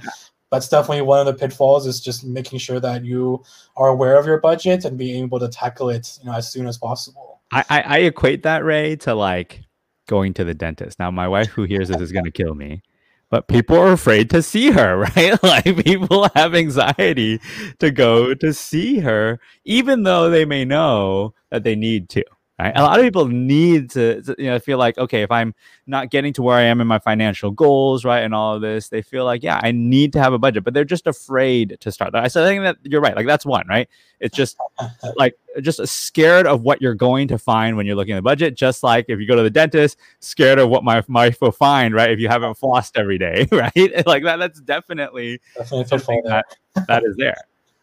that's 0.51 0.69
definitely 0.69 1.01
one 1.01 1.19
of 1.19 1.25
the 1.25 1.33
pitfalls 1.33 1.85
is 1.85 1.99
just 1.99 2.25
making 2.25 2.59
sure 2.59 2.79
that 2.79 3.05
you 3.05 3.43
are 3.77 3.89
aware 3.89 4.17
of 4.17 4.25
your 4.25 4.39
budget 4.39 4.85
and 4.85 4.97
being 4.97 5.23
able 5.23 5.39
to 5.39 5.47
tackle 5.47 5.89
it, 5.89 6.17
you 6.21 6.29
know, 6.29 6.35
as 6.35 6.51
soon 6.51 6.67
as 6.67 6.77
possible. 6.77 7.41
I, 7.51 7.63
I, 7.69 7.81
I 7.81 7.97
equate 7.99 8.43
that 8.43 8.63
Ray 8.63 8.95
to 8.97 9.13
like 9.13 9.61
going 10.07 10.33
to 10.35 10.43
the 10.43 10.53
dentist. 10.53 10.99
Now 10.99 11.11
my 11.11 11.27
wife 11.27 11.47
who 11.47 11.63
hears 11.63 11.89
this 11.89 12.01
is 12.01 12.11
gonna 12.11 12.31
kill 12.31 12.55
me 12.55 12.81
but 13.29 13.47
people 13.47 13.77
are 13.77 13.91
afraid 13.91 14.29
to 14.31 14.41
see 14.41 14.71
her, 14.71 14.97
right? 15.15 15.41
like 15.43 15.83
people 15.83 16.29
have 16.35 16.55
anxiety 16.55 17.39
to 17.79 17.91
go 17.91 18.33
to 18.33 18.53
see 18.53 18.99
her, 18.99 19.39
even 19.65 20.03
though 20.03 20.29
they 20.29 20.45
may 20.45 20.65
know 20.65 21.33
that 21.49 21.63
they 21.63 21.75
need 21.75 22.09
to. 22.09 22.23
Right? 22.59 22.73
A 22.75 22.83
lot 22.83 22.99
of 22.99 23.05
people 23.05 23.25
need 23.27 23.89
to, 23.91 24.21
to, 24.21 24.35
you 24.37 24.47
know, 24.47 24.59
feel 24.59 24.77
like, 24.77 24.97
okay, 24.97 25.21
if 25.21 25.31
I'm 25.31 25.55
not 25.87 26.11
getting 26.11 26.33
to 26.33 26.41
where 26.41 26.57
I 26.57 26.63
am 26.63 26.81
in 26.81 26.87
my 26.87 26.99
financial 26.99 27.51
goals, 27.51 28.03
right, 28.03 28.19
and 28.19 28.35
all 28.35 28.55
of 28.55 28.61
this, 28.61 28.89
they 28.89 29.01
feel 29.01 29.23
like, 29.23 29.43
yeah, 29.43 29.61
I 29.63 29.71
need 29.71 30.11
to 30.13 30.19
have 30.19 30.33
a 30.33 30.37
budget, 30.37 30.65
but 30.65 30.73
they're 30.73 30.83
just 30.83 31.07
afraid 31.07 31.77
to 31.79 31.89
start 31.89 32.11
that. 32.11 32.23
I 32.23 32.27
said, 32.27 32.43
I 32.43 32.49
think 32.49 32.63
that 32.63 32.77
you're 32.83 32.99
right. 32.99 33.15
Like 33.15 33.27
that's 33.27 33.45
one, 33.45 33.65
right? 33.69 33.87
It's 34.19 34.35
just 34.35 34.57
like 35.15 35.37
just 35.61 35.85
scared 35.87 36.47
of 36.47 36.63
what 36.63 36.81
you're 36.81 36.95
going 36.95 37.29
to 37.29 37.37
find 37.37 37.77
when 37.77 37.85
you're 37.85 37.95
looking 37.95 38.13
at 38.13 38.17
the 38.17 38.23
budget. 38.23 38.55
Just 38.55 38.83
like 38.83 39.05
if 39.07 39.21
you 39.21 39.25
go 39.25 39.37
to 39.37 39.43
the 39.43 39.49
dentist, 39.49 39.97
scared 40.19 40.59
of 40.59 40.67
what 40.67 40.83
my 40.83 41.01
wife 41.07 41.39
will 41.39 41.53
find, 41.53 41.93
right? 41.93 42.11
If 42.11 42.19
you 42.19 42.27
haven't 42.27 42.59
flossed 42.59 42.91
every 42.95 43.17
day, 43.17 43.47
right? 43.53 43.73
like 44.05 44.23
that. 44.23 44.35
That's 44.37 44.59
definitely, 44.59 45.39
Definitely 45.55 45.85
something 45.85 46.21
that, 46.25 46.45
that 46.89 47.03
is 47.05 47.15
there. 47.15 47.37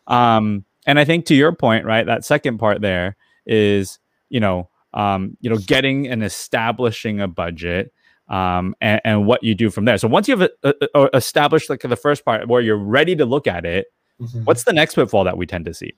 Um, 0.07 0.67
and 0.87 0.99
I 0.99 1.07
think 1.07 1.25
to 1.27 1.35
your 1.35 1.53
point, 1.53 1.87
right, 1.87 2.05
that 2.05 2.27
second 2.27 2.59
part 2.59 2.83
there 2.83 3.17
is, 3.47 3.99
you 4.29 4.41
know, 4.41 4.69
um, 4.95 5.37
you 5.41 5.51
know, 5.51 5.59
getting 5.59 6.07
and 6.09 6.23
establishing 6.25 7.21
a 7.21 7.29
budget 7.29 7.93
um, 8.29 8.75
and, 8.81 9.01
and 9.05 9.27
what 9.27 9.43
you 9.43 9.55
do 9.55 9.71
from 9.71 9.85
there. 9.85 9.99
So 9.99 10.09
once 10.09 10.27
you've 10.29 10.49
established 11.15 11.71
like 11.71 11.81
the 11.81 11.97
first 11.97 12.25
part 12.25 12.49
where 12.49 12.61
you're 12.61 12.77
ready 12.77 13.15
to 13.17 13.25
look 13.27 13.47
at 13.47 13.65
it, 13.65 13.87
Mhm. 14.21 14.47
what's 14.47 14.65
the 14.65 14.73
next 14.73 14.95
pitfall 14.95 15.25
that 15.25 15.37
we 15.37 15.45
tend 15.47 15.67
to 15.67 15.75
see? 15.75 15.95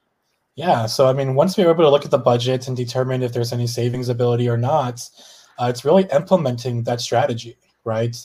Yeah, 0.57 0.87
so 0.87 1.07
I 1.07 1.13
mean, 1.13 1.37
once 1.37 1.57
we're 1.57 1.71
able 1.71 1.85
to 1.85 1.91
look 1.91 2.05
at 2.05 2.11
the 2.11 2.19
budget 2.19 2.67
and 2.67 2.77
determine 2.77 3.23
if 3.23 3.33
there's 3.33 3.53
any 3.53 3.69
savings 3.69 4.09
ability 4.09 4.49
or 4.49 4.57
not, 4.57 5.09
uh, 5.59 5.67
it's 5.71 5.85
really 5.85 6.05
implementing 6.13 6.83
that 6.83 7.01
strategy, 7.01 7.57
right? 7.85 8.17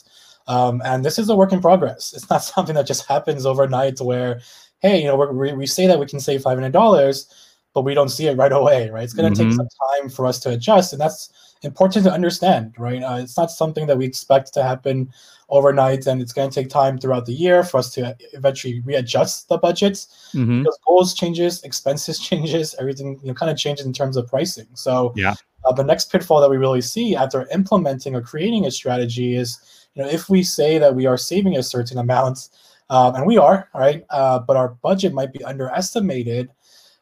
Um, 0.48 0.82
and 0.84 1.04
this 1.04 1.16
is 1.18 1.28
a 1.28 1.36
work 1.36 1.52
in 1.52 1.60
progress. 1.60 2.12
It's 2.12 2.28
not 2.28 2.38
something 2.42 2.74
that 2.74 2.88
just 2.88 3.06
happens 3.06 3.46
overnight 3.46 4.00
where, 4.00 4.40
hey, 4.80 5.00
you 5.00 5.06
know, 5.06 5.16
we're, 5.16 5.32
we 5.32 5.52
we 5.52 5.66
say 5.66 5.86
that 5.86 6.00
we 6.00 6.06
can 6.06 6.18
save 6.18 6.42
five 6.42 6.56
hundred 6.58 6.72
dollars, 6.72 7.26
but 7.74 7.82
we 7.82 7.92
don't 7.94 8.08
see 8.08 8.26
it 8.28 8.36
right 8.38 8.52
away, 8.52 8.88
right? 8.90 9.04
It's 9.04 9.12
going 9.12 9.32
to 9.32 9.34
Mhm. 9.34 9.44
take 9.44 9.52
some 9.52 9.68
time 9.90 10.08
for 10.08 10.26
us 10.26 10.38
to 10.40 10.50
adjust, 10.50 10.92
and 10.92 11.00
that's 11.00 11.30
important 11.62 12.04
to 12.04 12.12
understand, 12.12 12.74
right? 12.78 13.02
Uh, 13.02 13.16
it's 13.16 13.36
not 13.36 13.50
something 13.50 13.86
that 13.88 13.98
we 13.98 14.04
expect 14.06 14.54
to 14.54 14.62
happen 14.62 15.10
overnight, 15.48 16.06
and 16.06 16.22
it's 16.22 16.32
going 16.32 16.48
to 16.50 16.54
take 16.54 16.70
time 16.70 16.98
throughout 16.98 17.26
the 17.26 17.32
year 17.32 17.62
for 17.64 17.78
us 17.78 17.90
to 17.94 18.16
eventually 18.32 18.80
readjust 18.80 19.48
the 19.48 19.58
budgets 19.58 20.08
Mm-hmm. 20.34 20.58
because 20.58 20.78
goals 20.86 21.14
changes, 21.14 21.62
expenses 21.62 22.18
changes, 22.28 22.74
everything 22.78 23.18
you 23.22 23.28
know 23.28 23.34
kind 23.34 23.50
of 23.50 23.56
changes 23.58 23.86
in 23.86 23.92
terms 23.92 24.16
of 24.16 24.26
pricing. 24.28 24.66
So 24.74 25.12
Yeah. 25.16 25.34
uh, 25.64 25.72
the 25.72 25.84
next 25.84 26.10
pitfall 26.12 26.40
that 26.40 26.50
we 26.50 26.56
really 26.58 26.80
see 26.82 27.16
after 27.16 27.48
implementing 27.50 28.14
or 28.14 28.20
creating 28.20 28.66
a 28.66 28.70
strategy 28.70 29.36
is 29.36 29.58
you 29.94 30.02
know 30.02 30.08
if 30.08 30.28
we 30.28 30.42
say 30.42 30.78
that 30.78 30.94
we 30.94 31.06
are 31.06 31.16
saving 31.16 31.56
a 31.56 31.62
certain 31.62 31.98
amount, 31.98 32.48
um, 32.90 33.14
and 33.14 33.26
we 33.26 33.38
are 33.38 33.68
right, 33.74 34.04
uh, 34.10 34.38
but 34.38 34.56
our 34.56 34.68
budget 34.82 35.12
might 35.14 35.32
be 35.32 35.42
underestimated. 35.44 36.50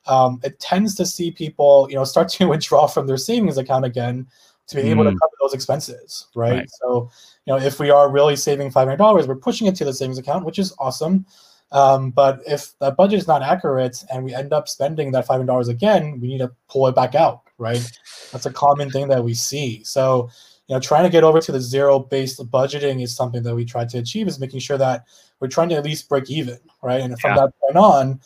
Um, 0.06 0.40
it 0.42 0.58
tends 0.60 0.94
to 0.96 1.06
see 1.06 1.30
people 1.30 1.86
you 1.88 1.96
know 1.96 2.04
start 2.14 2.28
to 2.30 2.46
withdraw 2.48 2.86
from 2.86 3.06
their 3.06 3.16
savings 3.16 3.58
account 3.58 3.84
again 3.84 4.26
to 4.68 4.76
be 4.76 4.90
able 4.90 5.04
to 5.04 5.10
Mm. 5.10 5.18
cover 5.20 5.32
those 5.40 5.54
expenses, 5.54 6.26
right? 6.34 6.50
Right. 6.52 6.70
So 6.80 7.10
you 7.46 7.52
know 7.52 7.58
if 7.58 7.78
we 7.80 7.90
are 7.90 8.10
really 8.10 8.36
saving 8.36 8.70
five 8.70 8.86
hundred 8.86 8.98
dollars, 8.98 9.26
we're 9.26 9.36
pushing 9.36 9.66
it 9.66 9.76
to 9.76 9.84
the 9.84 9.92
savings 9.92 10.18
account, 10.18 10.44
which 10.44 10.58
is 10.58 10.74
awesome. 10.78 11.26
Um, 11.72 12.10
but 12.10 12.40
if 12.46 12.74
that 12.80 12.96
budget 12.96 13.18
is 13.18 13.26
not 13.26 13.42
accurate 13.42 14.04
and 14.12 14.24
we 14.24 14.34
end 14.34 14.52
up 14.52 14.68
spending 14.68 15.10
that 15.12 15.26
five 15.26 15.36
hundred 15.36 15.46
dollars 15.46 15.68
again, 15.68 16.20
we 16.20 16.28
need 16.28 16.38
to 16.38 16.52
pull 16.68 16.86
it 16.86 16.94
back 16.94 17.14
out, 17.14 17.42
right? 17.58 17.80
That's 18.30 18.46
a 18.46 18.52
common 18.52 18.90
thing 18.90 19.08
that 19.08 19.24
we 19.24 19.32
see. 19.34 19.82
So, 19.84 20.28
you 20.68 20.74
know, 20.74 20.80
trying 20.80 21.04
to 21.04 21.10
get 21.10 21.24
over 21.24 21.40
to 21.40 21.52
the 21.52 21.60
zero-based 21.60 22.40
budgeting 22.50 23.02
is 23.02 23.14
something 23.16 23.42
that 23.42 23.54
we 23.54 23.64
try 23.64 23.84
to 23.86 23.98
achieve. 23.98 24.28
Is 24.28 24.38
making 24.38 24.60
sure 24.60 24.78
that 24.78 25.04
we're 25.40 25.48
trying 25.48 25.68
to 25.70 25.74
at 25.76 25.84
least 25.84 26.08
break 26.08 26.30
even, 26.30 26.58
right? 26.82 27.00
And 27.00 27.18
from 27.20 27.30
Yeah. 27.30 27.36
that 27.46 27.52
point 27.60 27.76
on, 27.76 28.20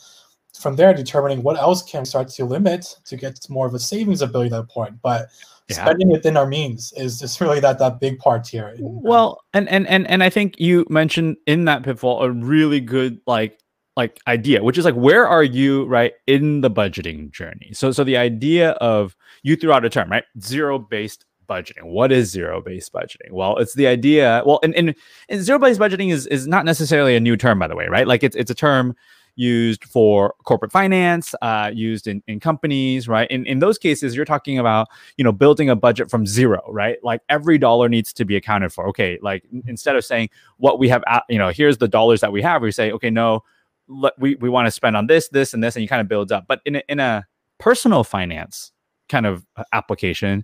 from 0.57 0.75
there, 0.75 0.93
determining 0.93 1.43
what 1.43 1.57
else 1.57 1.81
can 1.83 2.05
start 2.05 2.29
to 2.29 2.45
limit 2.45 2.95
to 3.05 3.15
get 3.15 3.39
more 3.49 3.67
of 3.67 3.73
a 3.73 3.79
savings 3.79 4.21
ability 4.21 4.53
at 4.53 4.61
that 4.61 4.69
point. 4.69 5.01
But 5.01 5.27
Yeah. 5.69 5.83
spending 5.83 6.09
within 6.09 6.37
our 6.37 6.47
means 6.47 6.93
is 6.95 7.19
just 7.19 7.41
really 7.41 7.59
that 7.59 7.77
that 7.79 7.99
big 7.99 8.19
part 8.19 8.47
here. 8.47 8.73
Uh, 8.75 8.77
well, 8.81 9.41
and 9.53 9.67
and 9.69 9.85
and 9.87 10.07
and 10.07 10.23
I 10.23 10.29
think 10.29 10.59
you 10.59 10.85
mentioned 10.89 11.37
in 11.45 11.65
that 11.65 11.83
pitfall 11.83 12.23
a 12.23 12.31
really 12.31 12.79
good 12.79 13.19
like 13.27 13.59
like 13.97 14.19
idea, 14.27 14.63
which 14.63 14.77
is 14.77 14.85
like 14.85 14.95
where 14.95 15.27
are 15.27 15.43
you 15.43 15.85
right 15.85 16.13
in 16.27 16.61
the 16.61 16.71
budgeting 16.71 17.31
journey? 17.31 17.71
So 17.73 17.91
so 17.91 18.03
the 18.03 18.15
idea 18.15 18.71
of 18.73 19.15
you 19.43 19.55
threw 19.57 19.73
out 19.73 19.83
a 19.83 19.89
term, 19.89 20.09
right? 20.09 20.23
Zero 20.39 20.79
based 20.79 21.25
budgeting. 21.49 21.83
What 21.83 22.11
is 22.11 22.29
zero 22.29 22.61
based 22.61 22.93
budgeting? 22.93 23.31
Well, 23.31 23.57
it's 23.57 23.73
the 23.73 23.87
idea. 23.87 24.43
Well, 24.45 24.59
and 24.63 24.75
and, 24.75 24.95
and 25.29 25.41
zero 25.41 25.59
based 25.59 25.79
budgeting 25.79 26.11
is 26.13 26.27
is 26.27 26.47
not 26.47 26.63
necessarily 26.65 27.15
a 27.15 27.19
new 27.19 27.35
term, 27.35 27.59
by 27.59 27.67
the 27.67 27.75
way, 27.75 27.87
right? 27.87 28.07
Like 28.07 28.23
it's 28.23 28.35
it's 28.35 28.51
a 28.51 28.55
term 28.55 28.95
used 29.37 29.85
for 29.85 30.33
corporate 30.43 30.71
finance, 30.71 31.33
uh, 31.41 31.71
used 31.73 32.07
in, 32.07 32.21
in 32.27 32.39
companies, 32.39 33.07
right? 33.07 33.29
In, 33.31 33.45
in 33.45 33.59
those 33.59 33.77
cases, 33.77 34.15
you're 34.15 34.25
talking 34.25 34.59
about, 34.59 34.87
you 35.15 35.23
know, 35.23 35.31
building 35.31 35.69
a 35.69 35.75
budget 35.75 36.09
from 36.09 36.25
zero, 36.25 36.61
right? 36.67 36.97
Like 37.03 37.21
every 37.29 37.57
dollar 37.57 37.87
needs 37.87 38.11
to 38.13 38.25
be 38.25 38.35
accounted 38.35 38.73
for. 38.73 38.87
Okay, 38.89 39.19
like 39.21 39.43
instead 39.67 39.95
of 39.95 40.03
saying 40.03 40.29
what 40.57 40.79
we 40.79 40.89
have, 40.89 41.03
you 41.29 41.37
know, 41.37 41.49
here's 41.49 41.77
the 41.77 41.87
dollars 41.87 42.19
that 42.21 42.31
we 42.31 42.41
have, 42.41 42.61
we 42.61 42.71
say, 42.71 42.91
okay, 42.91 43.11
no, 43.11 43.43
let, 43.87 44.13
we, 44.19 44.35
we 44.35 44.49
want 44.49 44.65
to 44.65 44.71
spend 44.71 44.97
on 44.97 45.07
this, 45.07 45.29
this, 45.29 45.53
and 45.53 45.63
this, 45.63 45.75
and 45.75 45.83
you 45.83 45.87
kind 45.87 46.01
of 46.01 46.07
build 46.07 46.31
up. 46.31 46.45
But 46.47 46.61
in 46.65 46.77
a, 46.77 46.83
in 46.89 46.99
a 46.99 47.25
personal 47.59 48.03
finance 48.03 48.71
kind 49.07 49.25
of 49.25 49.45
uh, 49.55 49.63
application, 49.71 50.43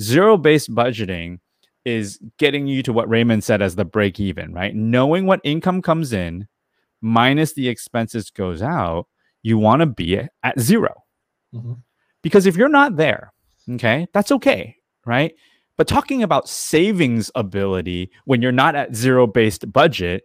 zero 0.00 0.36
based 0.36 0.72
budgeting 0.74 1.40
is 1.86 2.18
getting 2.38 2.66
you 2.66 2.82
to 2.82 2.92
what 2.92 3.08
Raymond 3.08 3.44
said 3.44 3.62
as 3.62 3.76
the 3.76 3.84
break 3.84 4.20
even, 4.20 4.52
right? 4.52 4.74
Knowing 4.74 5.24
what 5.24 5.40
income 5.42 5.80
comes 5.80 6.12
in 6.12 6.48
minus 7.00 7.54
the 7.54 7.68
expenses 7.68 8.30
goes 8.30 8.62
out, 8.62 9.06
you 9.42 9.58
want 9.58 9.80
to 9.80 9.86
be 9.86 10.18
at 10.42 10.60
0 10.60 10.94
Mhm. 11.54 11.82
Because 12.22 12.46
if 12.46 12.56
you're 12.56 12.68
not 12.68 12.96
there, 12.96 13.32
okay, 13.70 14.06
that's 14.12 14.32
okay, 14.32 14.76
right? 15.04 15.32
But 15.76 15.86
talking 15.86 16.22
about 16.22 16.48
savings 16.48 17.30
ability 17.34 18.10
when 18.24 18.42
you're 18.42 18.52
not 18.52 18.74
at 18.74 18.94
zero 18.94 19.26
based 19.26 19.70
budget, 19.72 20.24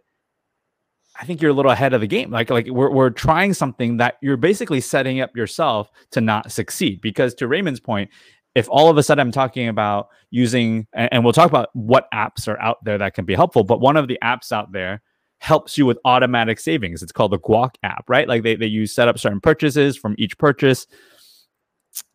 I 1.20 1.26
think 1.26 1.42
you're 1.42 1.50
a 1.50 1.54
little 1.54 1.70
ahead 1.70 1.92
of 1.92 2.00
the 2.00 2.06
game. 2.06 2.30
Like, 2.30 2.48
like 2.48 2.66
we're, 2.68 2.90
we're 2.90 3.10
trying 3.10 3.52
something 3.52 3.98
that 3.98 4.14
you're 4.22 4.38
basically 4.38 4.80
setting 4.80 5.20
up 5.20 5.36
yourself 5.36 5.90
to 6.12 6.20
not 6.20 6.50
succeed. 6.50 7.00
Because 7.02 7.34
to 7.34 7.46
Raymond's 7.46 7.80
point, 7.80 8.10
if 8.54 8.66
all 8.70 8.88
of 8.88 8.96
a 8.96 9.02
sudden 9.02 9.20
I'm 9.20 9.32
talking 9.32 9.68
about 9.68 10.08
using, 10.30 10.86
and, 10.94 11.10
and 11.12 11.24
we'll 11.24 11.34
talk 11.34 11.50
about 11.50 11.68
what 11.74 12.08
apps 12.14 12.48
are 12.48 12.60
out 12.60 12.82
there 12.84 12.96
that 12.98 13.14
can 13.14 13.26
be 13.26 13.34
helpful, 13.34 13.62
but 13.62 13.80
one 13.80 13.96
of 13.96 14.08
the 14.08 14.18
apps 14.24 14.52
out 14.52 14.72
there 14.72 15.02
helps 15.42 15.76
you 15.76 15.84
with 15.84 15.98
automatic 16.04 16.60
savings. 16.60 17.02
It's 17.02 17.10
called 17.10 17.32
the 17.32 17.38
Guac 17.40 17.74
app, 17.82 18.08
right? 18.08 18.28
Like 18.28 18.44
they, 18.44 18.54
they 18.54 18.66
you 18.66 18.86
set 18.86 19.08
up 19.08 19.18
certain 19.18 19.40
purchases 19.40 19.96
from 19.96 20.14
each 20.16 20.38
purchase. 20.38 20.86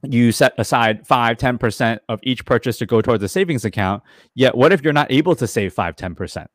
You 0.01 0.31
set 0.31 0.53
aside 0.57 1.05
five, 1.05 1.35
10% 1.35 1.99
of 2.07 2.21
each 2.23 2.45
purchase 2.45 2.77
to 2.77 2.85
go 2.85 3.01
towards 3.01 3.21
a 3.21 3.27
savings 3.27 3.65
account. 3.65 4.01
Yet 4.33 4.55
what 4.55 4.71
if 4.71 4.81
you're 4.81 4.93
not 4.93 5.11
able 5.11 5.35
to 5.35 5.45
save 5.45 5.73
five, 5.73 5.97
10%? 5.97 6.15
Mm-hmm. 6.15 6.45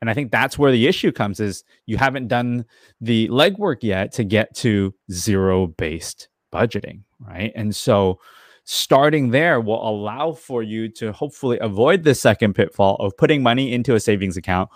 And 0.00 0.08
I 0.08 0.14
think 0.14 0.32
that's 0.32 0.58
where 0.58 0.72
the 0.72 0.86
issue 0.86 1.12
comes 1.12 1.40
is 1.40 1.62
you 1.84 1.98
haven't 1.98 2.28
done 2.28 2.64
the 3.02 3.28
legwork 3.28 3.82
yet 3.82 4.12
to 4.12 4.24
get 4.24 4.54
to 4.56 4.94
zero 5.12 5.66
based 5.66 6.28
budgeting, 6.54 7.02
right? 7.20 7.52
And 7.54 7.76
so 7.76 8.18
starting 8.64 9.30
there 9.30 9.60
will 9.60 9.86
allow 9.86 10.32
for 10.32 10.62
you 10.62 10.90
to 10.90 11.10
hopefully 11.12 11.58
avoid 11.60 12.04
the 12.04 12.14
second 12.14 12.54
pitfall 12.54 12.96
of 12.96 13.16
putting 13.16 13.42
money 13.42 13.72
into 13.72 13.94
a 13.94 14.00
savings 14.00 14.36
account, 14.36 14.68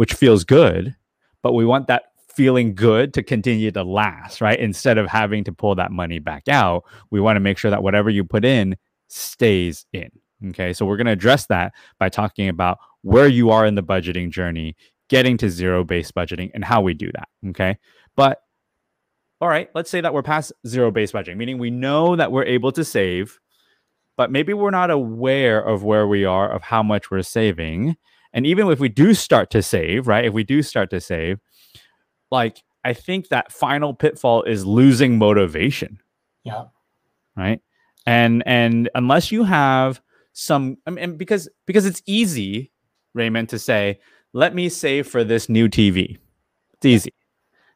which 0.00 0.14
feels 0.14 0.44
good, 0.44 0.96
but 1.42 1.52
we 1.52 1.66
want 1.66 1.86
that 1.88 2.04
feeling 2.34 2.74
good 2.74 3.12
to 3.12 3.22
continue 3.22 3.70
to 3.70 3.84
last, 3.84 4.40
right? 4.40 4.58
Instead 4.58 4.96
of 4.96 5.06
having 5.06 5.44
to 5.44 5.52
pull 5.52 5.74
that 5.74 5.92
money 5.92 6.18
back 6.18 6.48
out, 6.48 6.84
we 7.10 7.20
want 7.20 7.36
to 7.36 7.40
make 7.40 7.58
sure 7.58 7.70
that 7.70 7.82
whatever 7.82 8.08
you 8.08 8.24
put 8.24 8.42
in 8.42 8.74
stays 9.08 9.84
in. 9.92 10.08
Okay. 10.48 10.72
So 10.72 10.86
we're 10.86 10.96
going 10.96 11.06
to 11.06 11.12
address 11.12 11.48
that 11.48 11.74
by 11.98 12.08
talking 12.08 12.48
about 12.48 12.78
where 13.02 13.28
you 13.28 13.50
are 13.50 13.66
in 13.66 13.74
the 13.74 13.82
budgeting 13.82 14.30
journey, 14.30 14.74
getting 15.10 15.36
to 15.36 15.50
zero 15.50 15.84
based 15.84 16.14
budgeting, 16.14 16.50
and 16.54 16.64
how 16.64 16.80
we 16.80 16.94
do 16.94 17.10
that. 17.12 17.28
Okay. 17.48 17.76
But 18.16 18.40
all 19.42 19.50
right, 19.50 19.68
let's 19.74 19.90
say 19.90 20.00
that 20.00 20.14
we're 20.14 20.22
past 20.22 20.50
zero 20.66 20.90
based 20.90 21.12
budgeting, 21.12 21.36
meaning 21.36 21.58
we 21.58 21.68
know 21.68 22.16
that 22.16 22.32
we're 22.32 22.44
able 22.44 22.72
to 22.72 22.86
save, 22.86 23.38
but 24.16 24.32
maybe 24.32 24.54
we're 24.54 24.70
not 24.70 24.90
aware 24.90 25.60
of 25.60 25.84
where 25.84 26.06
we 26.06 26.24
are, 26.24 26.50
of 26.50 26.62
how 26.62 26.82
much 26.82 27.10
we're 27.10 27.20
saving. 27.20 27.96
And 28.32 28.46
even 28.46 28.68
if 28.68 28.78
we 28.78 28.88
do 28.88 29.14
start 29.14 29.50
to 29.50 29.62
save, 29.62 30.06
right? 30.06 30.24
If 30.24 30.32
we 30.32 30.44
do 30.44 30.62
start 30.62 30.90
to 30.90 31.00
save, 31.00 31.40
like 32.30 32.62
I 32.84 32.92
think 32.92 33.28
that 33.28 33.52
final 33.52 33.94
pitfall 33.94 34.42
is 34.44 34.64
losing 34.64 35.18
motivation, 35.18 35.98
Yeah. 36.44 36.64
Right. 37.36 37.60
And 38.06 38.42
and 38.46 38.88
unless 38.94 39.30
you 39.30 39.44
have 39.44 40.00
some 40.32 40.78
I 40.86 40.90
mean 40.90 41.16
because 41.16 41.48
because 41.66 41.86
it's 41.86 42.02
easy, 42.06 42.70
Raymond, 43.14 43.48
to 43.50 43.58
say, 43.58 44.00
let 44.32 44.54
me 44.54 44.68
save 44.68 45.06
for 45.06 45.24
this 45.24 45.48
new 45.48 45.68
TV. 45.68 46.18
It's 46.74 46.86
easy. 46.86 47.12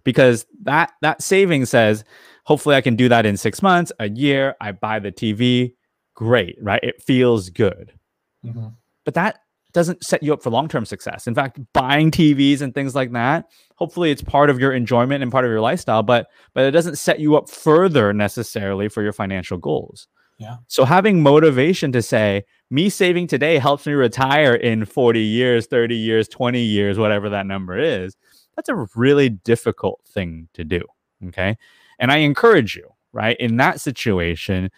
Because 0.04 0.46
that 0.62 0.92
that 1.02 1.22
saving 1.22 1.66
says, 1.66 2.04
hopefully 2.44 2.76
I 2.76 2.80
can 2.80 2.96
do 2.96 3.08
that 3.08 3.26
in 3.26 3.36
six 3.36 3.62
months, 3.62 3.92
a 3.98 4.08
year, 4.08 4.54
I 4.60 4.72
buy 4.72 4.98
the 4.98 5.12
TV. 5.12 5.74
Great, 6.14 6.56
right? 6.62 6.82
It 6.82 7.02
feels 7.02 7.50
good. 7.50 7.92
Mm-hmm. 8.44 8.68
But 9.04 9.14
that 9.14 9.40
doesn't 9.74 10.02
set 10.04 10.22
you 10.22 10.32
up 10.32 10.42
for 10.42 10.50
long-term 10.50 10.86
success. 10.86 11.26
In 11.26 11.34
fact, 11.34 11.60
buying 11.74 12.10
TVs 12.10 12.62
and 12.62 12.72
things 12.72 12.94
like 12.94 13.12
that, 13.12 13.50
hopefully 13.74 14.10
it's 14.10 14.22
part 14.22 14.48
of 14.48 14.58
your 14.58 14.72
enjoyment 14.72 15.22
and 15.22 15.30
part 15.30 15.44
of 15.44 15.50
your 15.50 15.60
lifestyle, 15.60 16.02
but 16.02 16.28
but 16.54 16.64
it 16.64 16.70
doesn't 16.70 16.96
set 16.96 17.20
you 17.20 17.36
up 17.36 17.50
further 17.50 18.12
necessarily 18.12 18.88
for 18.88 19.02
your 19.02 19.12
financial 19.12 19.58
goals. 19.58 20.08
Yeah. 20.38 20.56
So 20.68 20.84
having 20.84 21.22
motivation 21.22 21.92
to 21.92 22.02
say, 22.02 22.44
me 22.70 22.88
saving 22.88 23.26
today 23.26 23.58
helps 23.58 23.86
me 23.86 23.92
retire 23.92 24.54
in 24.54 24.84
40 24.84 25.20
years, 25.20 25.66
30 25.66 25.94
years, 25.94 26.28
20 26.28 26.60
years, 26.60 26.98
whatever 26.98 27.28
that 27.30 27.46
number 27.46 27.78
is. 27.78 28.16
That's 28.56 28.68
a 28.68 28.86
really 28.94 29.28
difficult 29.28 30.00
thing 30.06 30.48
to 30.54 30.64
do, 30.64 30.82
okay? 31.28 31.56
And 31.98 32.10
I 32.10 32.18
encourage 32.18 32.76
you, 32.76 32.88
right? 33.12 33.36
In 33.38 33.56
that 33.56 33.80
situation, 33.80 34.70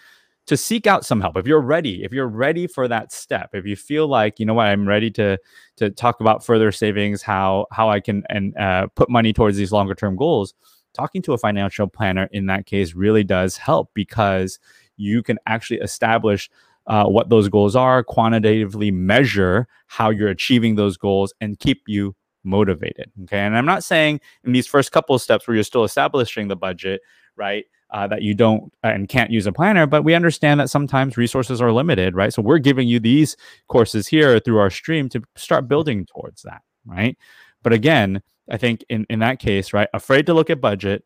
to 0.47 0.57
seek 0.57 0.87
out 0.87 1.05
some 1.05 1.21
help. 1.21 1.37
If 1.37 1.47
you're 1.47 1.61
ready 1.61 2.05
if 2.05 2.12
you're 2.12 2.29
ready 2.29 2.67
for 2.67 2.88
that 2.88 3.12
step 3.12 3.50
if 3.53 3.67
you 3.67 3.76
feel 3.76 4.07
like 4.07 4.38
you 4.38 4.47
know 4.47 4.55
what? 4.55 4.67
I'm 4.67 4.87
ready 4.87 5.11
to 5.12 5.38
to 5.76 5.91
talk 5.91 6.21
about 6.21 6.45
further 6.45 6.73
savings 6.73 7.23
how 7.23 7.67
how 7.71 7.91
i 7.91 8.00
can 8.00 8.25
and 8.29 8.57
uh, 8.57 8.87
put 8.95 9.11
money 9.11 9.33
towards 9.33 9.57
these 9.57 9.73
longer 9.73 9.95
term 9.95 10.17
goals 10.17 10.55
talking 10.95 11.23
to 11.23 11.35
a 11.35 11.38
financial 11.38 11.87
planner 11.87 12.29
in 12.33 12.47
that 12.47 12.67
case 12.67 12.95
really 12.95 13.23
does 13.23 13.57
help 13.57 13.91
because 13.95 14.59
you 14.97 15.23
can 15.23 15.38
actually 15.47 15.79
establish 15.81 16.50
uh, 16.87 17.05
what 17.05 17.29
those 17.29 17.49
goals 17.49 17.76
are 17.76 18.03
quantitatively 18.03 18.91
measure 18.91 19.67
how 19.88 20.09
you're 20.09 20.29
achieving 20.29 20.76
those 20.76 20.97
goals 20.97 21.35
and 21.41 21.59
keep 21.59 21.83
you 21.87 22.15
motivated 22.45 23.11
okay? 23.25 23.41
And 23.41 23.57
i'm 23.57 23.67
not 23.67 23.85
saying 23.85 24.21
in 24.45 24.53
these 24.53 24.67
first 24.67 24.93
couple 24.93 25.15
of 25.15 25.23
steps 25.23 25.47
where 25.47 25.55
you're 25.55 25.65
still 25.65 25.85
establishing 25.85 26.49
the 26.49 26.57
budget 26.57 27.03
right 27.37 27.67
uh, 27.90 28.07
that 28.09 28.23
you 28.23 28.35
don't 28.35 28.73
uh, 28.85 28.88
and 28.88 29.09
can't 29.09 29.31
use 29.31 29.47
a 29.47 29.52
planner, 29.52 29.87
but 29.87 30.02
we 30.02 30.14
understand 30.14 30.59
that 30.61 30.71
sometimes 30.71 31.16
resources 31.16 31.61
are 31.61 31.73
limited, 31.73 32.14
right? 32.14 32.33
So 32.33 32.43
we're 32.43 32.59
giving 32.59 32.88
you 32.88 32.99
these 32.99 33.37
courses 33.69 34.07
here 34.07 34.38
through 34.40 34.59
our 34.59 34.71
stream 34.71 35.09
to 35.11 35.23
start 35.37 35.69
building 35.69 36.07
towards 36.07 36.43
that, 36.43 36.62
right? 36.85 37.16
But 37.62 37.73
again, 37.73 38.23
I 38.50 38.57
think 38.57 38.85
in, 38.88 39.07
in 39.09 39.21
that 39.21 39.38
case, 39.38 39.73
right, 39.73 39.88
afraid 39.95 40.26
to 40.26 40.35
look 40.35 40.50
at 40.50 40.61
budget, 40.61 41.05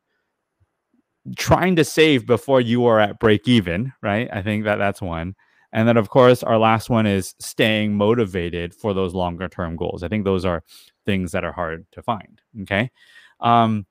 trying 1.37 1.77
to 1.77 1.85
save 1.85 2.27
before 2.27 2.61
you 2.61 2.87
are 2.87 3.01
at 3.01 3.19
break 3.19 3.47
even, 3.47 3.93
right? 4.03 4.29
I 4.33 4.43
think 4.43 4.65
that 4.65 4.77
that's 4.77 5.03
one. 5.03 5.35
And 5.73 5.87
then, 5.87 5.97
of 5.97 6.09
course, 6.09 6.43
our 6.43 6.59
last 6.59 6.91
one 6.91 7.07
is 7.07 7.35
staying 7.39 7.95
motivated 7.95 8.75
for 8.75 8.93
those 8.93 9.15
longer 9.15 9.49
term 9.49 9.77
goals. 9.77 10.03
I 10.03 10.09
think 10.09 10.25
those 10.25 10.45
are 10.45 10.65
things 11.07 11.33
that 11.33 11.45
are 11.45 11.53
hard 11.53 11.87
to 11.93 12.03
find. 12.03 12.41
Okay. 12.63 12.91
Um, 13.39 13.87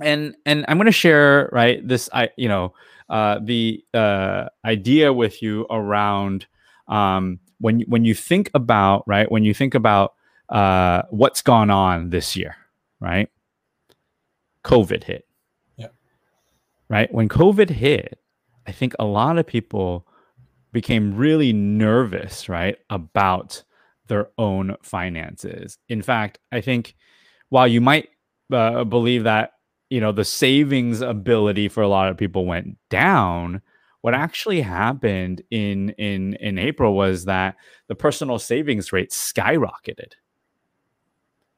and 0.00 0.34
and 0.44 0.64
i'm 0.68 0.76
going 0.76 0.86
to 0.86 0.92
share 0.92 1.48
right 1.52 1.86
this 1.86 2.08
i 2.12 2.28
you 2.36 2.48
know 2.48 2.74
uh, 3.08 3.38
the 3.40 3.84
uh, 3.94 4.46
idea 4.64 5.12
with 5.12 5.40
you 5.40 5.64
around 5.70 6.46
um, 6.88 7.38
when 7.60 7.82
when 7.82 8.04
you 8.04 8.14
think 8.14 8.50
about 8.52 9.04
right 9.06 9.30
when 9.30 9.44
you 9.44 9.54
think 9.54 9.74
about 9.76 10.14
uh, 10.48 11.02
what's 11.10 11.40
gone 11.40 11.70
on 11.70 12.10
this 12.10 12.34
year 12.36 12.56
right? 13.00 13.28
Covid 14.64 15.04
hit. 15.04 15.26
Yeah. 15.76 15.88
Right? 16.88 17.12
When 17.12 17.28
covid 17.28 17.70
hit 17.70 18.18
i 18.66 18.72
think 18.72 18.94
a 18.98 19.04
lot 19.04 19.38
of 19.38 19.46
people 19.46 20.06
became 20.72 21.14
really 21.14 21.52
nervous 21.52 22.48
right 22.48 22.76
about 22.90 23.62
their 24.08 24.28
own 24.38 24.76
finances. 24.82 25.78
In 25.88 26.02
fact 26.02 26.38
i 26.52 26.60
think 26.60 26.94
while 27.48 27.68
you 27.68 27.80
might 27.80 28.08
uh, 28.52 28.84
believe 28.84 29.24
that 29.24 29.52
you 29.90 30.00
know 30.00 30.12
the 30.12 30.24
savings 30.24 31.00
ability 31.00 31.68
for 31.68 31.82
a 31.82 31.88
lot 31.88 32.08
of 32.08 32.16
people 32.16 32.44
went 32.46 32.76
down. 32.88 33.62
What 34.00 34.14
actually 34.14 34.60
happened 34.60 35.42
in 35.50 35.90
in 35.90 36.34
in 36.34 36.58
april 36.58 36.94
was 36.94 37.24
that 37.24 37.56
the 37.88 37.94
personal 37.94 38.38
savings 38.38 38.92
rate 38.92 39.10
skyrocketed. 39.10 40.12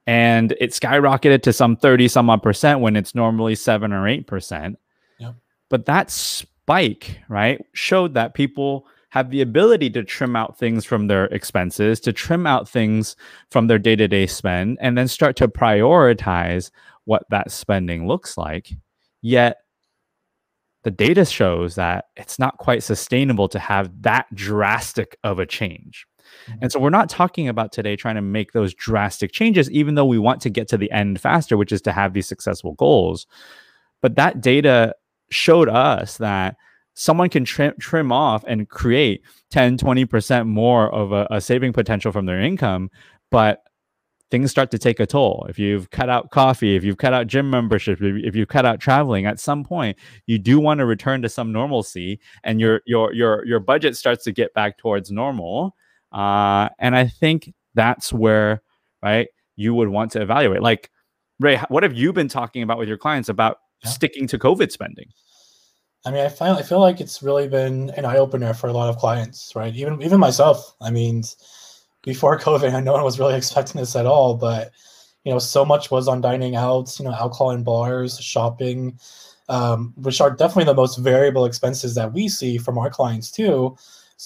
And 0.07 0.53
it 0.59 0.71
skyrocketed 0.71 1.43
to 1.43 1.53
some 1.53 1.77
30 1.77 2.09
some 2.09 2.31
odd 2.31 2.43
percent 2.43 2.81
when 2.81 2.97
it's 2.97 3.15
normally 3.15 3.55
7 3.55 3.93
or 3.93 4.09
8 4.09 4.27
percent. 4.27 4.79
Yep. 5.19 5.35
but 5.69 5.87
that 5.87 6.11
spike 6.11 7.19
right 7.29 7.65
showed 7.73 8.15
that 8.15 8.35
people 8.35 8.87
have 9.11 9.31
the 9.31 9.41
ability 9.41 9.91
to 9.91 10.05
trim 10.05 10.37
out 10.37 10.59
things 10.59 10.85
from 10.85 11.07
their 11.07 11.27
expenses 11.27 11.99
to 12.01 12.13
trim 12.13 12.47
out 12.47 12.69
things 12.69 13.17
from 13.51 13.67
their 13.67 13.79
day-to-day 13.79 14.27
spend 14.27 14.79
and 14.81 14.97
then 14.97 15.09
start 15.09 15.35
to 15.37 15.49
prioritize 15.49 16.71
what 17.09 17.25
that 17.31 17.51
spending 17.51 18.07
looks 18.07 18.37
like. 18.37 18.71
Yet 19.23 19.57
the 20.85 20.91
data 20.91 21.25
shows 21.25 21.75
that 21.75 22.07
it's 22.17 22.39
not 22.39 22.59
quite 22.59 22.83
sustainable 22.83 23.49
to 23.49 23.59
have 23.59 24.03
that 24.03 24.27
drastic 24.35 25.17
of 25.25 25.39
a 25.39 25.47
change. 25.47 26.07
Mm-hmm. 26.49 26.59
And 26.63 26.71
so 26.71 26.79
we're 26.79 26.91
not 26.91 27.09
talking 27.09 27.49
about 27.49 27.73
today 27.73 27.97
trying 27.97 28.17
to 28.17 28.23
make 28.23 28.53
those 28.53 28.75
drastic 28.75 29.33
changes, 29.33 29.71
even 29.71 29.95
though 29.95 30.05
we 30.05 30.19
want 30.19 30.43
to 30.43 30.51
get 30.51 30.69
to 30.69 30.77
the 30.77 30.91
end 30.93 31.19
faster, 31.21 31.57
which 31.57 31.73
is 31.73 31.81
to 31.83 31.93
have 31.93 32.13
these 32.13 32.29
successful 32.29 32.75
goals. 32.75 33.27
But 34.03 34.17
that 34.17 34.43
data 34.43 34.95
showed 35.31 35.71
us 35.71 36.19
that 36.19 36.57
someone 36.95 37.31
can 37.31 37.45
trim, 37.45 37.73
trim 37.81 38.13
off 38.13 38.45
and 38.47 38.69
create 38.69 39.23
10, 39.51 39.79
20% 39.79 40.47
more 40.47 40.93
of 40.93 41.13
a, 41.13 41.27
a 41.31 41.41
saving 41.41 41.73
potential 41.73 42.13
from 42.13 42.27
their 42.27 42.41
income. 42.41 42.91
But 43.31 43.63
things 44.31 44.51
start 44.51 44.71
to 44.71 44.79
take 44.79 45.01
a 45.01 45.07
toll. 45.07 45.47
If 45.49 45.59
you've 45.59 45.91
cut 45.91 46.09
out 46.09 46.31
coffee, 46.31 46.77
if 46.77 46.85
you've 46.85 46.99
cut 46.99 47.15
out 47.15 47.27
gym 47.27 47.51
membership, 47.51 47.99
if 48.03 48.37
you've 48.37 48.49
cut 48.49 48.67
out 48.67 48.81
traveling, 48.81 49.27
at 49.27 49.41
some 49.41 49.65
point 49.65 49.97
you 50.27 50.39
do 50.39 50.61
want 50.61 50.79
to 50.79 50.87
return 50.87 51.23
to 51.23 51.29
some 51.29 51.53
normalcy, 51.53 52.21
and 52.45 52.61
your 52.61 52.83
your 52.87 53.13
your 53.13 53.45
your 53.47 53.61
budget 53.61 53.97
starts 53.97 54.25
to 54.25 54.33
get 54.33 54.53
back 54.55 54.79
towards 54.79 55.11
normal. 55.11 55.75
Uh, 56.13 56.69
and 56.79 56.97
I 56.97 57.07
think 57.07 57.53
that's 57.75 58.13
where 58.13 58.63
right 59.03 59.29
you 59.57 59.75
would 59.75 59.89
want 59.89 60.13
to 60.13 60.23
evaluate. 60.23 60.63
Like 60.63 60.91
Ray, 61.41 61.57
what 61.69 61.83
have 61.83 61.95
you 61.95 62.13
been 62.13 62.29
talking 62.29 62.63
about 62.63 62.79
with 62.79 62.89
your 62.89 62.99
clients 62.99 63.29
about 63.29 63.59
yeah. 63.85 63.91
sticking 63.91 64.27
to 64.29 64.39
COVID 64.39 64.71
spending? 64.71 65.07
I 66.05 66.11
mean, 66.11 66.25
I 66.25 66.29
find 66.29 66.57
I 66.57 66.63
feel 66.63 66.81
like 66.81 67.01
it's 67.01 67.23
really 67.23 67.49
been 67.49 67.91
an 67.91 68.05
eye 68.05 68.19
opener 68.19 68.55
for 68.55 68.69
a 68.69 68.73
lot 68.73 68.89
of 68.89 68.99
clients, 68.99 69.53
right? 69.55 69.75
Even 69.75 70.01
even 70.03 70.21
myself. 70.21 70.75
I 70.81 70.91
mean 70.91 71.25
before 72.09 72.39
COVID, 72.49 72.83
no 72.83 72.95
one 72.95 73.05
was 73.05 73.21
really 73.21 73.37
expecting 73.37 73.81
this 73.81 73.95
at 73.95 74.07
all. 74.07 74.35
But 74.35 74.73
you 75.25 75.33
know, 75.33 75.39
so 75.39 75.65
much 75.65 75.91
was 75.91 76.09
on 76.09 76.21
dining 76.21 76.57
out, 76.57 76.99
you 76.99 77.05
know, 77.05 77.13
alcohol 77.13 77.51
and 77.51 77.65
bars, 77.65 78.19
shopping, 78.19 78.99
um, 79.49 79.93
which 79.97 80.21
are 80.21 80.31
definitely 80.31 80.65
the 80.65 80.75
most 80.75 80.97
variable 80.97 81.45
expenses 81.45 81.95
that 81.95 82.13
we 82.13 82.29
see 82.29 82.59
from 82.59 82.79
our 82.79 82.91
clients 82.91 83.31
too 83.31 83.77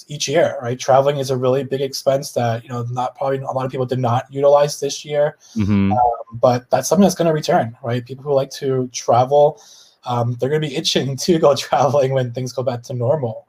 each 0.07 0.27
year 0.27 0.57
right 0.59 0.79
traveling 0.79 1.17
is 1.17 1.29
a 1.29 1.37
really 1.37 1.63
big 1.63 1.79
expense 1.79 2.31
that 2.31 2.63
you 2.63 2.69
know 2.69 2.83
not 2.89 3.15
probably 3.15 3.37
a 3.37 3.51
lot 3.51 3.63
of 3.63 3.71
people 3.71 3.85
did 3.85 3.99
not 3.99 4.25
utilize 4.31 4.79
this 4.79 5.05
year 5.05 5.37
mm-hmm. 5.55 5.91
um, 5.91 5.99
but 6.33 6.67
that's 6.71 6.89
something 6.89 7.03
that's 7.03 7.13
going 7.13 7.27
to 7.27 7.33
return 7.33 7.77
right 7.83 8.03
people 8.03 8.23
who 8.23 8.33
like 8.33 8.49
to 8.49 8.89
travel 8.91 9.61
um, 10.05 10.33
they're 10.39 10.49
going 10.49 10.61
to 10.61 10.67
be 10.67 10.75
itching 10.81 11.15
to 11.15 11.37
go 11.37 11.55
traveling 11.69 12.11
when 12.11 12.31
things 12.31 12.51
go 12.51 12.63
back 12.63 12.81
to 12.81 12.93
normal 12.93 13.47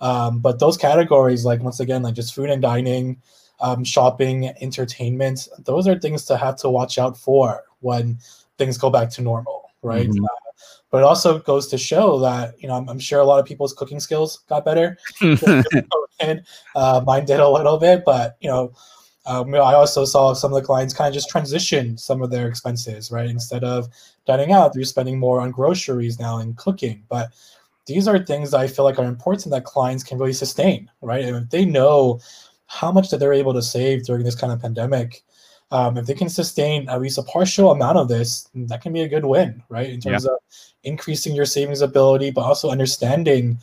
um, 0.00 0.40
but 0.40 0.58
those 0.58 0.76
categories 0.76 1.44
like 1.44 1.62
once 1.62 1.78
again 1.78 2.02
like 2.02 2.14
just 2.14 2.34
food 2.34 2.50
and 2.50 2.60
dining 2.60 3.16
um, 3.64 3.82
shopping, 3.82 4.52
entertainment. 4.60 5.48
Those 5.64 5.88
are 5.88 5.98
things 5.98 6.26
to 6.26 6.36
have 6.36 6.56
to 6.56 6.68
watch 6.68 6.98
out 6.98 7.16
for 7.16 7.64
when 7.80 8.18
things 8.58 8.76
go 8.76 8.90
back 8.90 9.08
to 9.12 9.22
normal, 9.22 9.70
right? 9.80 10.06
Mm-hmm. 10.06 10.24
Uh, 10.24 10.28
but 10.90 10.98
it 10.98 11.04
also 11.04 11.38
goes 11.38 11.66
to 11.68 11.78
show 11.78 12.18
that 12.20 12.54
you 12.60 12.68
know 12.68 12.74
I'm, 12.74 12.88
I'm, 12.90 12.98
sure 12.98 13.20
a 13.20 13.24
lot 13.24 13.40
of 13.40 13.46
people's 13.46 13.72
cooking 13.72 14.00
skills 14.00 14.40
got 14.50 14.66
better. 14.66 14.98
uh, 16.76 17.00
mine 17.06 17.24
did 17.24 17.40
a 17.40 17.48
little 17.48 17.78
bit, 17.78 18.04
but 18.04 18.36
you 18.40 18.48
know. 18.48 18.72
Um, 19.26 19.54
I 19.54 19.72
also 19.72 20.04
saw 20.04 20.34
some 20.34 20.52
of 20.52 20.60
the 20.60 20.66
clients 20.66 20.92
kind 20.92 21.08
of 21.08 21.14
just 21.14 21.30
transition 21.30 21.96
some 21.96 22.20
of 22.20 22.30
their 22.30 22.46
expenses, 22.46 23.10
right? 23.10 23.24
Instead 23.24 23.64
of 23.64 23.88
dining 24.26 24.52
out, 24.52 24.74
they're 24.74 24.84
spending 24.84 25.18
more 25.18 25.40
on 25.40 25.50
groceries 25.50 26.20
now 26.20 26.40
and 26.40 26.54
cooking. 26.58 27.02
But 27.08 27.32
these 27.86 28.06
are 28.06 28.22
things 28.22 28.50
that 28.50 28.60
I 28.60 28.66
feel 28.66 28.84
like 28.84 28.98
are 28.98 29.06
important 29.06 29.50
that 29.52 29.64
clients 29.64 30.04
can 30.04 30.18
really 30.18 30.34
sustain, 30.34 30.90
right? 31.00 31.24
And 31.24 31.36
if 31.36 31.48
they 31.48 31.64
know 31.64 32.20
how 32.66 32.90
much 32.90 33.10
that 33.10 33.18
they're 33.18 33.32
able 33.32 33.52
to 33.54 33.62
save 33.62 34.04
during 34.04 34.24
this 34.24 34.34
kind 34.34 34.52
of 34.52 34.60
pandemic. 34.60 35.22
Um, 35.70 35.96
if 35.96 36.06
they 36.06 36.14
can 36.14 36.28
sustain 36.28 36.88
at 36.88 37.00
least 37.00 37.18
a 37.18 37.22
partial 37.22 37.70
amount 37.70 37.98
of 37.98 38.08
this, 38.08 38.48
that 38.54 38.80
can 38.82 38.92
be 38.92 39.00
a 39.00 39.08
good 39.08 39.24
win, 39.24 39.62
right? 39.68 39.90
In 39.90 40.00
terms 40.00 40.24
yeah. 40.24 40.32
of 40.32 40.38
increasing 40.84 41.34
your 41.34 41.46
savings 41.46 41.80
ability, 41.80 42.30
but 42.30 42.42
also 42.42 42.70
understanding 42.70 43.58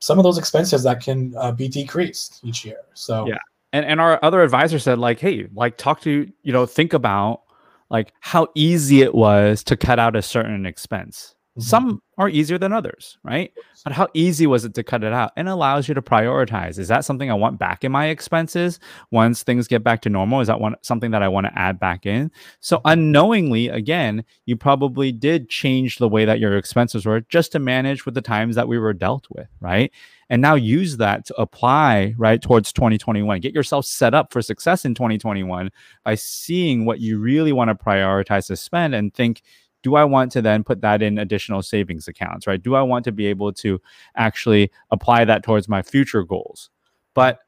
some 0.00 0.18
of 0.18 0.24
those 0.24 0.36
expenses 0.36 0.82
that 0.82 1.00
can 1.00 1.34
uh, 1.38 1.52
be 1.52 1.68
decreased 1.68 2.40
each 2.42 2.64
year. 2.64 2.78
So 2.94 3.26
yeah, 3.26 3.38
and 3.72 3.86
and 3.86 4.00
our 4.00 4.18
other 4.22 4.42
advisor 4.42 4.78
said 4.78 4.98
like, 4.98 5.20
hey, 5.20 5.46
like 5.54 5.78
talk 5.78 6.00
to 6.02 6.30
you 6.42 6.52
know 6.52 6.66
think 6.66 6.92
about 6.92 7.42
like 7.90 8.12
how 8.20 8.48
easy 8.54 9.02
it 9.02 9.14
was 9.14 9.62
to 9.64 9.76
cut 9.76 9.98
out 9.98 10.16
a 10.16 10.22
certain 10.22 10.66
expense, 10.66 11.34
Mm-hmm. 11.56 11.68
Some 11.68 12.02
are 12.18 12.28
easier 12.28 12.58
than 12.58 12.72
others, 12.72 13.16
right? 13.22 13.52
But 13.84 13.92
how 13.92 14.08
easy 14.12 14.44
was 14.46 14.64
it 14.64 14.74
to 14.74 14.82
cut 14.82 15.04
it 15.04 15.12
out? 15.12 15.30
And 15.36 15.48
allows 15.48 15.86
you 15.86 15.94
to 15.94 16.02
prioritize. 16.02 16.80
Is 16.80 16.88
that 16.88 17.04
something 17.04 17.30
I 17.30 17.34
want 17.34 17.60
back 17.60 17.84
in 17.84 17.92
my 17.92 18.06
expenses 18.06 18.80
once 19.12 19.44
things 19.44 19.68
get 19.68 19.84
back 19.84 20.02
to 20.02 20.08
normal? 20.08 20.40
Is 20.40 20.48
that 20.48 20.60
one 20.60 20.74
something 20.82 21.12
that 21.12 21.22
I 21.22 21.28
want 21.28 21.46
to 21.46 21.56
add 21.56 21.78
back 21.78 22.06
in? 22.06 22.32
So 22.58 22.80
unknowingly, 22.84 23.68
again, 23.68 24.24
you 24.46 24.56
probably 24.56 25.12
did 25.12 25.48
change 25.48 25.98
the 25.98 26.08
way 26.08 26.24
that 26.24 26.40
your 26.40 26.56
expenses 26.56 27.06
were 27.06 27.20
just 27.20 27.52
to 27.52 27.60
manage 27.60 28.04
with 28.04 28.14
the 28.14 28.22
times 28.22 28.56
that 28.56 28.66
we 28.66 28.78
were 28.78 28.92
dealt 28.92 29.28
with, 29.30 29.48
right? 29.60 29.92
And 30.30 30.42
now 30.42 30.54
use 30.54 30.96
that 30.96 31.26
to 31.26 31.40
apply 31.40 32.14
right 32.16 32.40
towards 32.40 32.72
2021. 32.72 33.40
Get 33.40 33.54
yourself 33.54 33.84
set 33.84 34.14
up 34.14 34.32
for 34.32 34.42
success 34.42 34.84
in 34.84 34.94
2021 34.94 35.70
by 36.04 36.14
seeing 36.14 36.84
what 36.84 37.00
you 37.00 37.18
really 37.18 37.52
want 37.52 37.68
to 37.68 37.74
prioritize 37.74 38.46
to 38.48 38.56
spend 38.56 38.94
and 38.94 39.12
think 39.14 39.42
do 39.84 39.94
I 39.94 40.02
want 40.02 40.32
to 40.32 40.42
then 40.42 40.64
put 40.64 40.80
that 40.80 41.02
in 41.02 41.18
additional 41.18 41.62
savings 41.62 42.08
accounts, 42.08 42.46
right? 42.46 42.60
Do 42.60 42.74
I 42.74 42.82
want 42.82 43.04
to 43.04 43.12
be 43.12 43.26
able 43.26 43.52
to 43.52 43.80
actually 44.16 44.72
apply 44.90 45.26
that 45.26 45.44
towards 45.44 45.68
my 45.68 45.82
future 45.82 46.24
goals? 46.24 46.70
But 47.14 47.40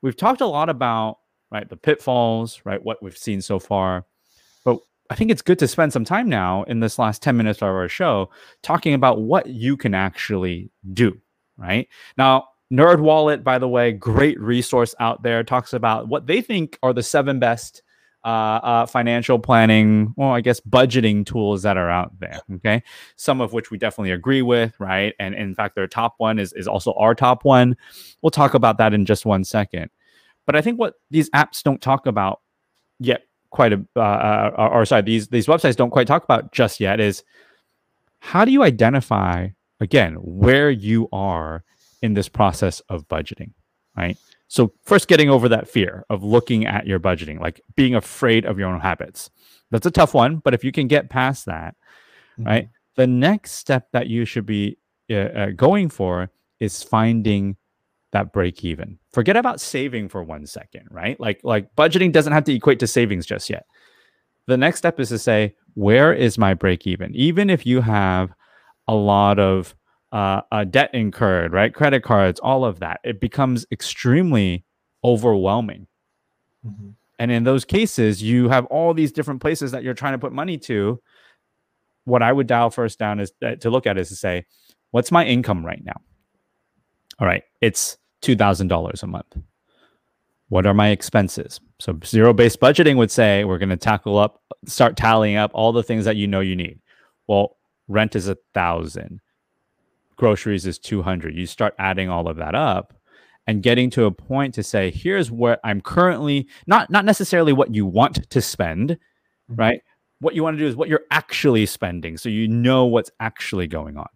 we've 0.00 0.16
talked 0.16 0.40
a 0.40 0.46
lot 0.46 0.70
about 0.70 1.18
right 1.52 1.68
the 1.68 1.76
pitfalls, 1.76 2.62
right? 2.64 2.82
What 2.82 3.02
we've 3.02 3.16
seen 3.16 3.42
so 3.42 3.58
far. 3.58 4.06
But 4.64 4.78
I 5.10 5.14
think 5.14 5.30
it's 5.30 5.42
good 5.42 5.58
to 5.58 5.68
spend 5.68 5.92
some 5.92 6.04
time 6.04 6.30
now 6.30 6.62
in 6.62 6.80
this 6.80 6.98
last 6.98 7.22
10 7.22 7.36
minutes 7.36 7.58
of 7.58 7.68
our 7.68 7.88
show 7.88 8.30
talking 8.62 8.94
about 8.94 9.20
what 9.20 9.46
you 9.46 9.76
can 9.76 9.94
actually 9.94 10.70
do, 10.94 11.20
right? 11.58 11.86
Now, 12.16 12.48
Nerd 12.72 13.00
Wallet, 13.00 13.44
by 13.44 13.58
the 13.58 13.68
way, 13.68 13.92
great 13.92 14.40
resource 14.40 14.94
out 14.98 15.22
there, 15.22 15.44
talks 15.44 15.74
about 15.74 16.08
what 16.08 16.26
they 16.26 16.40
think 16.40 16.78
are 16.82 16.94
the 16.94 17.02
seven 17.02 17.38
best 17.38 17.82
uh, 18.24 18.28
uh, 18.62 18.86
financial 18.86 19.38
planning, 19.38 20.14
well, 20.16 20.30
I 20.30 20.40
guess 20.40 20.60
budgeting 20.60 21.26
tools 21.26 21.62
that 21.62 21.76
are 21.76 21.90
out 21.90 22.18
there. 22.20 22.40
Okay, 22.56 22.82
some 23.16 23.40
of 23.40 23.52
which 23.52 23.70
we 23.70 23.78
definitely 23.78 24.12
agree 24.12 24.42
with, 24.42 24.78
right? 24.78 25.14
And, 25.18 25.34
and 25.34 25.44
in 25.44 25.54
fact, 25.54 25.74
their 25.74 25.86
top 25.86 26.14
one 26.18 26.38
is 26.38 26.52
is 26.52 26.68
also 26.68 26.92
our 26.94 27.14
top 27.14 27.44
one. 27.44 27.76
We'll 28.22 28.30
talk 28.30 28.54
about 28.54 28.78
that 28.78 28.94
in 28.94 29.04
just 29.04 29.26
one 29.26 29.44
second. 29.44 29.90
But 30.46 30.56
I 30.56 30.60
think 30.60 30.78
what 30.78 30.94
these 31.10 31.30
apps 31.30 31.62
don't 31.62 31.80
talk 31.80 32.06
about 32.06 32.40
yet, 32.98 33.22
quite 33.50 33.72
a, 33.72 33.84
uh, 33.96 34.00
uh, 34.00 34.68
or 34.72 34.84
sorry, 34.84 35.02
these 35.02 35.28
these 35.28 35.46
websites 35.46 35.76
don't 35.76 35.90
quite 35.90 36.06
talk 36.06 36.24
about 36.24 36.52
just 36.52 36.80
yet 36.80 37.00
is 37.00 37.22
how 38.20 38.44
do 38.44 38.52
you 38.52 38.62
identify 38.62 39.48
again 39.80 40.14
where 40.14 40.70
you 40.70 41.08
are 41.12 41.64
in 42.02 42.14
this 42.14 42.28
process 42.28 42.80
of 42.88 43.06
budgeting, 43.08 43.52
right? 43.96 44.16
So, 44.52 44.70
first, 44.82 45.08
getting 45.08 45.30
over 45.30 45.48
that 45.48 45.66
fear 45.66 46.04
of 46.10 46.22
looking 46.22 46.66
at 46.66 46.86
your 46.86 47.00
budgeting, 47.00 47.40
like 47.40 47.62
being 47.74 47.94
afraid 47.94 48.44
of 48.44 48.58
your 48.58 48.68
own 48.68 48.80
habits. 48.80 49.30
That's 49.70 49.86
a 49.86 49.90
tough 49.90 50.12
one, 50.12 50.42
but 50.44 50.52
if 50.52 50.62
you 50.62 50.72
can 50.72 50.88
get 50.88 51.08
past 51.08 51.46
that, 51.46 51.74
mm-hmm. 52.38 52.44
right, 52.44 52.68
the 52.96 53.06
next 53.06 53.52
step 53.52 53.88
that 53.94 54.08
you 54.08 54.26
should 54.26 54.44
be 54.44 54.76
uh, 55.10 55.14
uh, 55.14 55.46
going 55.56 55.88
for 55.88 56.28
is 56.60 56.82
finding 56.82 57.56
that 58.12 58.34
break 58.34 58.62
even. 58.62 58.98
Forget 59.14 59.38
about 59.38 59.58
saving 59.58 60.10
for 60.10 60.22
one 60.22 60.44
second, 60.44 60.86
right? 60.90 61.18
Like 61.18 61.40
like 61.42 61.74
budgeting 61.74 62.12
doesn't 62.12 62.34
have 62.34 62.44
to 62.44 62.54
equate 62.54 62.78
to 62.80 62.86
savings 62.86 63.24
just 63.24 63.48
yet. 63.48 63.64
The 64.48 64.58
next 64.58 64.76
step 64.76 65.00
is 65.00 65.08
to 65.08 65.18
say, 65.18 65.54
where 65.72 66.12
is 66.12 66.36
my 66.36 66.52
break 66.52 66.86
even? 66.86 67.14
Even 67.14 67.48
if 67.48 67.64
you 67.64 67.80
have 67.80 68.34
a 68.86 68.94
lot 68.94 69.38
of 69.38 69.74
uh, 70.12 70.42
uh, 70.52 70.64
debt 70.64 70.90
incurred, 70.92 71.52
right? 71.52 71.74
Credit 71.74 72.02
cards, 72.02 72.38
all 72.40 72.64
of 72.64 72.80
that. 72.80 73.00
It 73.02 73.20
becomes 73.20 73.64
extremely 73.72 74.64
overwhelming. 75.02 75.86
Mm-hmm. 76.66 76.90
And 77.18 77.30
in 77.30 77.44
those 77.44 77.64
cases, 77.64 78.22
you 78.22 78.48
have 78.48 78.66
all 78.66 78.94
these 78.94 79.12
different 79.12 79.40
places 79.40 79.72
that 79.72 79.82
you're 79.82 79.94
trying 79.94 80.12
to 80.12 80.18
put 80.18 80.32
money 80.32 80.58
to. 80.58 81.00
What 82.04 82.22
I 82.22 82.32
would 82.32 82.46
dial 82.46 82.70
first 82.70 82.98
down 82.98 83.20
is 83.20 83.32
uh, 83.44 83.54
to 83.56 83.70
look 83.70 83.86
at 83.86 83.96
is 83.96 84.08
to 84.10 84.16
say, 84.16 84.44
what's 84.90 85.10
my 85.10 85.24
income 85.24 85.64
right 85.64 85.82
now? 85.82 86.00
All 87.18 87.26
right, 87.26 87.44
it's 87.60 87.96
$2,000 88.22 89.02
a 89.02 89.06
month. 89.06 89.36
What 90.48 90.66
are 90.66 90.74
my 90.74 90.88
expenses? 90.88 91.60
So 91.78 91.98
zero 92.04 92.34
based 92.34 92.60
budgeting 92.60 92.96
would 92.96 93.10
say 93.10 93.44
we're 93.44 93.58
going 93.58 93.70
to 93.70 93.76
tackle 93.76 94.18
up, 94.18 94.42
start 94.66 94.96
tallying 94.96 95.36
up 95.36 95.52
all 95.54 95.72
the 95.72 95.82
things 95.82 96.04
that 96.04 96.16
you 96.16 96.26
know 96.26 96.40
you 96.40 96.56
need. 96.56 96.80
Well, 97.26 97.56
rent 97.88 98.14
is 98.16 98.28
a 98.28 98.36
thousand 98.52 99.20
groceries 100.22 100.66
is 100.66 100.78
200 100.78 101.34
you 101.34 101.46
start 101.46 101.74
adding 101.80 102.08
all 102.08 102.28
of 102.28 102.36
that 102.36 102.54
up 102.54 102.94
and 103.48 103.60
getting 103.60 103.90
to 103.90 104.04
a 104.04 104.12
point 104.12 104.54
to 104.54 104.62
say 104.62 104.88
here's 104.88 105.32
what 105.32 105.58
i'm 105.64 105.80
currently 105.80 106.46
not 106.68 106.88
not 106.90 107.04
necessarily 107.04 107.52
what 107.52 107.74
you 107.74 107.84
want 107.84 108.30
to 108.30 108.40
spend 108.40 108.90
mm-hmm. 108.90 109.54
right? 109.56 109.80
What 110.20 110.36
you 110.36 110.44
want 110.44 110.56
to 110.56 110.62
do 110.62 110.68
is 110.68 110.76
what 110.76 110.88
you're 110.88 111.08
actually 111.10 111.66
spending 111.66 112.16
so 112.16 112.28
you 112.28 112.46
know 112.46 112.84
what's 112.84 113.10
actually 113.18 113.66
going 113.66 113.96
on 113.96 114.06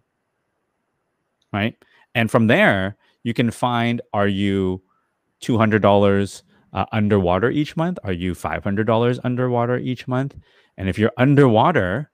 right? 1.53 1.75
And 2.15 2.31
from 2.31 2.47
there 2.47 2.97
you 3.25 3.35
can 3.35 3.51
find 3.51 4.01
are 4.13 4.29
you 4.29 4.83
$200 5.43 6.43
uh, 6.73 6.85
underwater 6.93 7.51
each 7.51 7.77
month? 7.77 7.99
Are 8.05 8.13
you 8.13 8.33
$500 8.33 9.19
underwater 9.25 9.77
each 9.79 10.07
month? 10.07 10.37
And 10.77 10.89
if 10.89 11.01
you're 11.01 11.13
underwater 11.19 12.13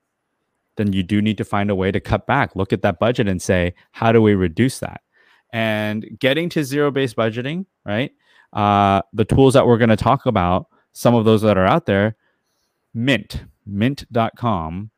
then 0.75 0.93
you 0.93 1.03
do 1.03 1.21
need 1.21 1.37
to 1.37 1.45
find 1.45 1.69
a 1.69 1.75
way 1.75 1.91
to 1.91 1.99
cut 1.99 2.25
back. 2.27 2.55
Look 2.55 2.73
at 2.73 2.81
that 2.81 2.99
budget 2.99 3.27
and 3.27 3.41
say, 3.41 3.73
how 3.91 4.11
do 4.11 4.21
we 4.21 4.33
reduce 4.33 4.79
that? 4.79 5.01
And 5.51 6.05
getting 6.19 6.49
to 6.49 6.63
zero 6.63 6.91
based 6.91 7.15
budgeting, 7.15 7.65
right? 7.85 8.11
Uh, 8.53 9.01
the 9.13 9.25
tools 9.25 9.53
that 9.53 9.67
we're 9.67 9.77
going 9.77 9.89
to 9.89 9.95
talk 9.95 10.25
about, 10.25 10.67
some 10.93 11.15
of 11.15 11.25
those 11.25 11.41
that 11.41 11.57
are 11.57 11.65
out 11.65 11.85
there, 11.85 12.15
Mint, 12.93 13.45
mint.com, 13.65 14.91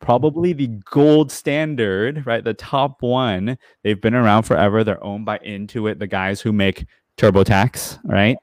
probably 0.00 0.52
the 0.52 0.66
gold 0.66 1.32
standard, 1.32 2.26
right? 2.26 2.44
The 2.44 2.52
top 2.52 3.00
one. 3.00 3.56
They've 3.82 4.00
been 4.00 4.14
around 4.14 4.42
forever. 4.42 4.84
They're 4.84 5.02
owned 5.02 5.24
by 5.24 5.38
Intuit, 5.38 5.98
the 5.98 6.06
guys 6.06 6.40
who 6.42 6.52
make 6.52 6.84
TurboTax, 7.16 8.00
right? 8.04 8.36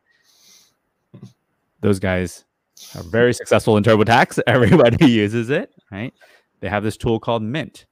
Those 1.82 1.99
guys 1.99 2.45
are 2.95 3.03
very 3.03 3.34
successful 3.34 3.77
in 3.77 3.84
TurboTax. 3.84 4.39
Everybody 4.47 5.05
uses 5.05 5.49
it, 5.49 5.71
right? 5.91 6.13
They 6.60 6.69
have 6.69 6.84
this 6.84 6.98
tool 6.98 7.19
called 7.19 7.43
Mint. 7.43 7.86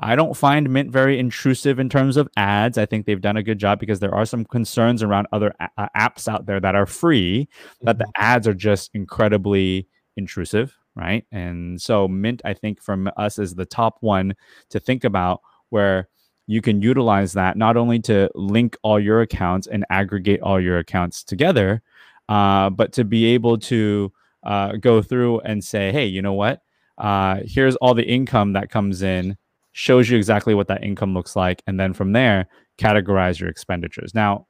I 0.00 0.16
don't 0.16 0.36
find 0.36 0.68
Mint 0.70 0.90
very 0.90 1.18
intrusive 1.18 1.78
in 1.78 1.88
terms 1.88 2.16
of 2.16 2.28
ads. 2.36 2.78
I 2.78 2.86
think 2.86 3.06
they've 3.06 3.20
done 3.20 3.36
a 3.36 3.42
good 3.42 3.58
job 3.58 3.78
because 3.78 4.00
there 4.00 4.14
are 4.14 4.26
some 4.26 4.44
concerns 4.44 5.02
around 5.02 5.28
other 5.32 5.54
a- 5.60 5.70
uh, 5.78 5.88
apps 5.96 6.26
out 6.26 6.46
there 6.46 6.60
that 6.60 6.74
are 6.74 6.86
free 6.86 7.48
that 7.82 7.98
the 7.98 8.04
mm-hmm. 8.04 8.22
ads 8.22 8.48
are 8.48 8.54
just 8.54 8.90
incredibly 8.94 9.88
intrusive, 10.16 10.76
right? 10.96 11.24
And 11.30 11.80
so 11.80 12.08
Mint, 12.08 12.42
I 12.44 12.54
think, 12.54 12.82
from 12.82 13.10
us 13.16 13.38
is 13.38 13.54
the 13.54 13.66
top 13.66 13.98
one 14.00 14.34
to 14.70 14.80
think 14.80 15.04
about 15.04 15.40
where 15.70 16.08
you 16.46 16.60
can 16.60 16.82
utilize 16.82 17.32
that 17.34 17.56
not 17.56 17.76
only 17.76 18.00
to 18.00 18.30
link 18.34 18.76
all 18.82 19.00
your 19.00 19.20
accounts 19.20 19.66
and 19.66 19.84
aggregate 19.90 20.40
all 20.42 20.60
your 20.60 20.78
accounts 20.78 21.24
together, 21.24 21.82
uh, 22.28 22.68
but 22.70 22.92
to 22.92 23.04
be 23.04 23.26
able 23.26 23.58
to 23.58 24.12
uh, 24.44 24.72
go 24.72 25.00
through 25.00 25.40
and 25.40 25.64
say, 25.64 25.90
hey, 25.90 26.04
you 26.04 26.20
know 26.20 26.34
what? 26.34 26.60
Uh, 26.98 27.40
here's 27.44 27.76
all 27.76 27.94
the 27.94 28.04
income 28.04 28.52
that 28.52 28.70
comes 28.70 29.02
in, 29.02 29.36
shows 29.72 30.08
you 30.08 30.16
exactly 30.16 30.54
what 30.54 30.68
that 30.68 30.82
income 30.84 31.14
looks 31.14 31.34
like, 31.34 31.62
and 31.66 31.78
then 31.78 31.92
from 31.92 32.12
there, 32.12 32.46
categorize 32.78 33.40
your 33.40 33.48
expenditures. 33.48 34.14
Now, 34.14 34.46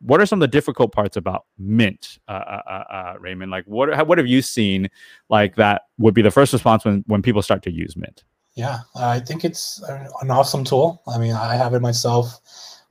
what 0.00 0.20
are 0.20 0.26
some 0.26 0.38
of 0.38 0.40
the 0.40 0.48
difficult 0.48 0.92
parts 0.92 1.16
about 1.16 1.44
Mint, 1.58 2.18
uh, 2.28 2.32
uh, 2.32 2.62
uh, 2.68 2.92
uh 2.92 3.14
Raymond? 3.20 3.50
Like, 3.50 3.64
what 3.66 4.06
what 4.06 4.18
have 4.18 4.26
you 4.26 4.42
seen 4.42 4.88
like 5.28 5.56
that 5.56 5.82
would 5.98 6.14
be 6.14 6.22
the 6.22 6.30
first 6.30 6.52
response 6.52 6.84
when 6.84 7.04
when 7.06 7.22
people 7.22 7.42
start 7.42 7.62
to 7.64 7.72
use 7.72 7.96
Mint? 7.96 8.24
Yeah, 8.54 8.78
I 8.94 9.20
think 9.20 9.44
it's 9.44 9.82
an 10.22 10.30
awesome 10.30 10.64
tool. 10.64 11.02
I 11.08 11.18
mean, 11.18 11.32
I 11.32 11.56
have 11.56 11.74
it 11.74 11.80
myself. 11.80 12.40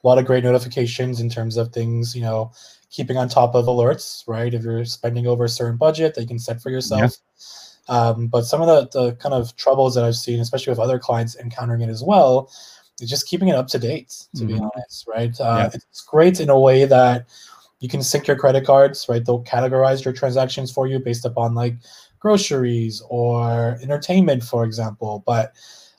A 0.03 0.07
lot 0.07 0.17
of 0.17 0.25
great 0.25 0.43
notifications 0.43 1.21
in 1.21 1.29
terms 1.29 1.55
of 1.55 1.71
things, 1.71 2.13
you 2.13 2.21
know, 2.21 2.51
keeping 2.89 3.15
on 3.15 3.29
top 3.29 3.55
of 3.55 3.65
alerts, 3.65 4.27
right? 4.27 4.53
If 4.53 4.63
you're 4.63 4.83
spending 4.83 5.25
over 5.25 5.45
a 5.45 5.49
certain 5.49 5.77
budget 5.77 6.15
that 6.15 6.21
you 6.21 6.27
can 6.27 6.39
set 6.39 6.61
for 6.61 6.69
yourself. 6.69 7.01
Yeah 7.01 7.07
um, 7.87 8.27
but 8.27 8.43
some 8.43 8.61
of 8.61 8.67
the, 8.67 8.99
the 8.99 9.15
kind 9.15 9.33
of 9.33 9.55
troubles 9.55 9.95
that 9.95 10.03
I've 10.03 10.15
seen, 10.15 10.39
especially 10.39 10.71
with 10.71 10.79
other 10.79 10.99
clients 10.99 11.35
encountering 11.37 11.81
it 11.81 11.89
as 11.89 12.03
well, 12.03 12.51
is 13.01 13.09
just 13.09 13.27
keeping 13.27 13.49
it 13.49 13.55
up 13.55 13.67
to 13.67 13.79
date, 13.79 14.25
to 14.35 14.43
mm-hmm. 14.43 14.47
be 14.47 14.59
honest, 14.59 15.05
right? 15.07 15.39
Uh, 15.39 15.69
yeah. 15.69 15.69
It's 15.73 16.01
great 16.01 16.39
in 16.39 16.49
a 16.49 16.59
way 16.59 16.85
that 16.85 17.27
you 17.79 17.89
can 17.89 18.01
sync 18.01 18.27
your 18.27 18.37
credit 18.37 18.65
cards, 18.65 19.07
right? 19.09 19.23
They'll 19.25 19.43
categorize 19.43 20.05
your 20.05 20.13
transactions 20.13 20.71
for 20.71 20.87
you 20.87 20.99
based 20.99 21.25
upon 21.25 21.53
like 21.53 21.75
groceries 22.19 23.03
or 23.09 23.77
entertainment, 23.81 24.43
for 24.43 24.63
example. 24.63 25.21
But 25.25 25.53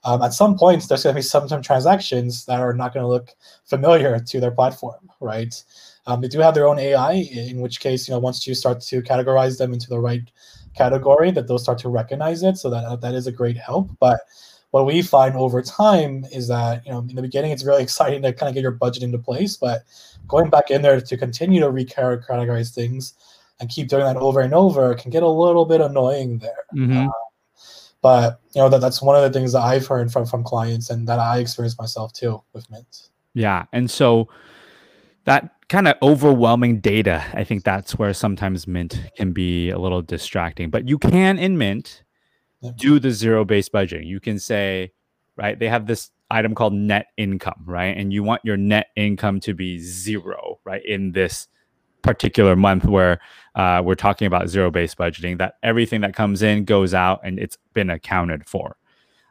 um, 0.04 0.22
at 0.22 0.32
some 0.32 0.56
points, 0.56 0.86
there's 0.86 1.02
going 1.02 1.14
to 1.14 1.18
be 1.18 1.22
some, 1.22 1.48
some 1.48 1.60
transactions 1.60 2.46
that 2.46 2.60
are 2.60 2.72
not 2.72 2.94
going 2.94 3.04
to 3.04 3.08
look 3.08 3.30
familiar 3.64 4.18
to 4.26 4.40
their 4.40 4.50
platform, 4.50 5.10
right? 5.20 5.54
Um, 6.06 6.20
they 6.20 6.28
do 6.28 6.40
have 6.40 6.54
their 6.54 6.66
own 6.66 6.78
AI, 6.78 7.12
in 7.12 7.60
which 7.60 7.80
case, 7.80 8.08
you 8.08 8.14
know, 8.14 8.18
once 8.18 8.46
you 8.46 8.54
start 8.54 8.80
to 8.82 9.02
categorize 9.02 9.58
them 9.58 9.72
into 9.72 9.88
the 9.88 9.98
right 9.98 10.22
category 10.74 11.30
that 11.30 11.46
they'll 11.46 11.58
start 11.58 11.78
to 11.78 11.88
recognize 11.88 12.42
it. 12.42 12.56
So 12.56 12.70
that 12.70 13.00
that 13.00 13.14
is 13.14 13.26
a 13.26 13.32
great 13.32 13.56
help. 13.56 13.90
But 13.98 14.20
what 14.70 14.86
we 14.86 15.02
find 15.02 15.36
over 15.36 15.62
time 15.62 16.24
is 16.32 16.48
that 16.48 16.84
you 16.84 16.92
know 16.92 16.98
in 16.98 17.14
the 17.14 17.22
beginning 17.22 17.52
it's 17.52 17.64
really 17.64 17.82
exciting 17.88 18.22
to 18.22 18.32
kind 18.32 18.48
of 18.48 18.54
get 18.54 18.62
your 18.62 18.72
budget 18.72 19.02
into 19.02 19.18
place. 19.18 19.56
But 19.56 19.84
going 20.26 20.50
back 20.50 20.70
in 20.70 20.82
there 20.82 21.00
to 21.00 21.16
continue 21.16 21.60
to 21.60 21.66
recategorize 21.66 22.74
things 22.74 23.14
and 23.60 23.70
keep 23.70 23.88
doing 23.88 24.04
that 24.04 24.16
over 24.16 24.40
and 24.40 24.52
over 24.52 24.94
can 24.94 25.10
get 25.10 25.22
a 25.22 25.28
little 25.28 25.64
bit 25.64 25.80
annoying 25.80 26.38
there. 26.38 26.64
Mm-hmm. 26.74 27.08
uh, 27.08 27.12
But 28.02 28.40
you 28.52 28.60
know 28.60 28.68
that 28.68 28.80
that's 28.80 29.00
one 29.00 29.16
of 29.16 29.22
the 29.22 29.36
things 29.36 29.52
that 29.52 29.62
I've 29.62 29.86
heard 29.86 30.12
from 30.12 30.26
from 30.26 30.42
clients 30.42 30.90
and 30.90 31.06
that 31.08 31.18
I 31.18 31.38
experienced 31.38 31.78
myself 31.78 32.12
too 32.12 32.42
with 32.52 32.68
Mint. 32.70 33.10
Yeah, 33.34 33.64
and 33.72 33.90
so 33.90 34.28
that 35.24 35.50
kind 35.68 35.88
of 35.88 35.96
overwhelming 36.02 36.80
data, 36.80 37.24
I 37.32 37.44
think 37.44 37.64
that's 37.64 37.98
where 37.98 38.12
sometimes 38.12 38.66
Mint 38.66 39.00
can 39.16 39.32
be 39.32 39.70
a 39.70 39.78
little 39.78 40.02
distracting. 40.02 40.70
But 40.70 40.88
you 40.88 40.98
can 40.98 41.38
in 41.38 41.58
Mint 41.58 42.02
do 42.76 42.98
the 42.98 43.10
zero 43.10 43.44
based 43.44 43.72
budgeting. 43.72 44.06
You 44.06 44.20
can 44.20 44.38
say, 44.38 44.92
right, 45.36 45.58
they 45.58 45.68
have 45.68 45.86
this 45.86 46.10
item 46.30 46.54
called 46.54 46.74
net 46.74 47.06
income, 47.16 47.62
right? 47.66 47.96
And 47.96 48.12
you 48.12 48.22
want 48.22 48.42
your 48.44 48.56
net 48.56 48.88
income 48.96 49.40
to 49.40 49.54
be 49.54 49.78
zero, 49.78 50.58
right, 50.64 50.84
in 50.84 51.12
this 51.12 51.48
particular 52.02 52.54
month 52.54 52.84
where 52.84 53.18
uh, 53.54 53.80
we're 53.84 53.94
talking 53.94 54.26
about 54.26 54.48
zero 54.48 54.70
based 54.70 54.98
budgeting, 54.98 55.38
that 55.38 55.54
everything 55.62 56.02
that 56.02 56.14
comes 56.14 56.42
in 56.42 56.64
goes 56.64 56.92
out 56.92 57.20
and 57.24 57.38
it's 57.38 57.56
been 57.72 57.90
accounted 57.90 58.46
for. 58.46 58.76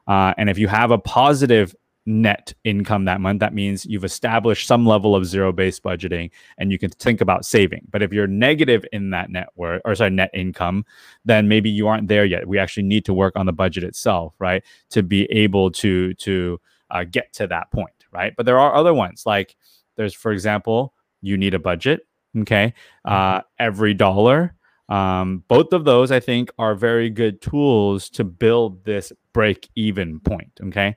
Uh, 0.07 0.33
and 0.37 0.49
if 0.49 0.57
you 0.57 0.67
have 0.67 0.91
a 0.91 0.97
positive 0.97 1.75
net 2.05 2.53
income 2.63 3.05
that 3.05 3.21
month, 3.21 3.39
that 3.39 3.53
means 3.53 3.85
you've 3.85 4.03
established 4.03 4.67
some 4.67 4.85
level 4.85 5.15
of 5.15 5.25
zero 5.25 5.51
based 5.51 5.83
budgeting 5.83 6.31
and 6.57 6.71
you 6.71 6.77
can 6.77 6.89
think 6.91 7.21
about 7.21 7.45
saving. 7.45 7.87
But 7.89 8.01
if 8.01 8.11
you're 8.11 8.27
negative 8.27 8.85
in 8.91 9.11
that 9.11 9.29
network 9.29 9.81
or 9.85 9.95
sorry, 9.95 10.09
net 10.09 10.31
income, 10.33 10.85
then 11.25 11.47
maybe 11.47 11.69
you 11.69 11.87
aren't 11.87 12.07
there 12.07 12.25
yet. 12.25 12.47
We 12.47 12.59
actually 12.59 12.83
need 12.83 13.05
to 13.05 13.13
work 13.13 13.33
on 13.35 13.45
the 13.45 13.53
budget 13.53 13.83
itself, 13.83 14.33
right? 14.39 14.63
To 14.91 15.03
be 15.03 15.25
able 15.25 15.71
to 15.71 16.13
to 16.15 16.59
uh, 16.91 17.05
get 17.05 17.33
to 17.33 17.47
that 17.47 17.71
point, 17.71 18.05
right? 18.11 18.33
But 18.35 18.45
there 18.45 18.59
are 18.59 18.75
other 18.75 18.93
ones 18.93 19.23
like 19.25 19.55
there's, 19.95 20.13
for 20.13 20.31
example, 20.31 20.93
you 21.21 21.37
need 21.37 21.53
a 21.53 21.59
budget. 21.59 22.05
Okay. 22.37 22.73
Uh, 23.05 23.41
every 23.59 23.93
dollar. 23.93 24.55
Um, 24.89 25.43
both 25.47 25.71
of 25.71 25.85
those, 25.85 26.11
I 26.11 26.19
think, 26.19 26.51
are 26.59 26.75
very 26.75 27.09
good 27.09 27.41
tools 27.41 28.09
to 28.11 28.23
build 28.23 28.83
this 28.83 29.13
break 29.31 29.69
even 29.75 30.19
point. 30.19 30.51
Okay 30.61 30.95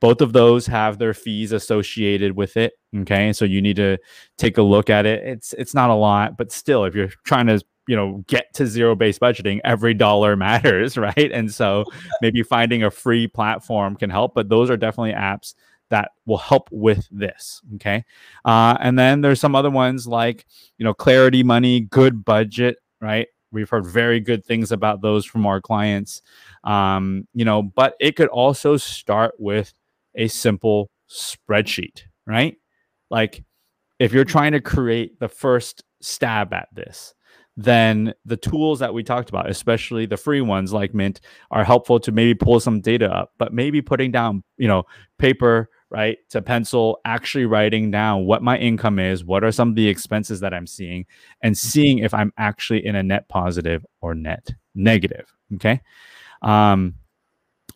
both 0.00 0.20
of 0.20 0.32
those 0.32 0.66
have 0.66 0.98
their 0.98 1.14
fees 1.14 1.52
associated 1.52 2.36
with 2.36 2.56
it 2.56 2.74
okay? 3.02 3.32
So 3.32 3.44
you 3.44 3.60
need 3.60 3.76
to 3.76 3.98
take 4.38 4.58
a 4.58 4.62
look 4.62 4.90
at 4.90 5.06
it. 5.06 5.22
It's 5.24 5.52
it's 5.54 5.74
not 5.74 5.90
a 5.90 5.94
lot 5.94 6.36
but 6.36 6.52
still 6.52 6.84
if 6.84 6.94
you're 6.94 7.10
trying 7.24 7.46
to 7.46 7.60
you 7.86 7.96
know 7.96 8.24
get 8.26 8.52
to 8.54 8.66
zero 8.66 8.94
based 8.94 9.20
budgeting 9.20 9.60
every 9.64 9.94
dollar 9.94 10.36
matters 10.44 10.96
right? 10.96 11.30
And 11.32 11.52
so 11.52 11.84
maybe 12.20 12.42
finding 12.42 12.82
a 12.82 12.90
free 12.90 13.26
platform 13.26 13.96
can 13.96 14.10
help 14.10 14.34
but 14.34 14.48
those 14.48 14.70
are 14.70 14.76
definitely 14.76 15.12
apps 15.12 15.54
that 15.90 16.12
will 16.26 16.38
help 16.38 16.68
with 16.72 17.06
this 17.10 17.60
okay? 17.76 18.04
Uh, 18.44 18.76
and 18.80 18.98
then 18.98 19.20
there's 19.20 19.40
some 19.40 19.54
other 19.54 19.70
ones 19.70 20.06
like 20.06 20.46
you 20.78 20.84
know 20.84 20.94
clarity 20.94 21.42
money 21.42 21.80
good 21.80 22.24
budget 22.24 22.78
right? 23.00 23.28
We've 23.52 23.68
heard 23.70 23.86
very 23.86 24.18
good 24.18 24.44
things 24.44 24.72
about 24.72 25.00
those 25.00 25.24
from 25.24 25.46
our 25.46 25.60
clients. 25.60 26.22
Um, 26.64 27.28
you 27.34 27.44
know 27.44 27.62
but 27.62 27.94
it 28.00 28.16
could 28.16 28.28
also 28.28 28.76
start 28.76 29.34
with 29.38 29.74
a 30.14 30.28
simple 30.28 30.90
spreadsheet, 31.10 32.02
right? 32.26 32.56
Like 33.10 33.44
if 33.98 34.12
you're 34.12 34.24
trying 34.24 34.52
to 34.52 34.60
create 34.60 35.18
the 35.20 35.28
first 35.28 35.82
stab 36.00 36.52
at 36.52 36.68
this, 36.72 37.14
then 37.56 38.12
the 38.24 38.36
tools 38.36 38.80
that 38.80 38.92
we 38.92 39.04
talked 39.04 39.28
about, 39.28 39.48
especially 39.48 40.06
the 40.06 40.16
free 40.16 40.40
ones 40.40 40.72
like 40.72 40.92
Mint, 40.92 41.20
are 41.52 41.62
helpful 41.62 42.00
to 42.00 42.10
maybe 42.10 42.34
pull 42.34 42.58
some 42.58 42.80
data 42.80 43.08
up, 43.08 43.32
but 43.38 43.52
maybe 43.52 43.80
putting 43.80 44.10
down, 44.10 44.42
you 44.56 44.66
know, 44.66 44.82
paper, 45.18 45.70
right, 45.88 46.18
to 46.30 46.42
pencil, 46.42 46.98
actually 47.04 47.46
writing 47.46 47.92
down 47.92 48.26
what 48.26 48.42
my 48.42 48.58
income 48.58 48.98
is, 48.98 49.24
what 49.24 49.44
are 49.44 49.52
some 49.52 49.68
of 49.68 49.74
the 49.76 49.86
expenses 49.86 50.40
that 50.40 50.52
I'm 50.52 50.66
seeing, 50.66 51.06
and 51.42 51.56
seeing 51.56 51.98
if 51.98 52.12
I'm 52.12 52.32
actually 52.36 52.84
in 52.84 52.96
a 52.96 53.02
net 53.02 53.28
positive 53.28 53.86
or 54.00 54.16
net 54.16 54.52
negative. 54.74 55.32
Okay. 55.54 55.80
Um, 56.42 56.94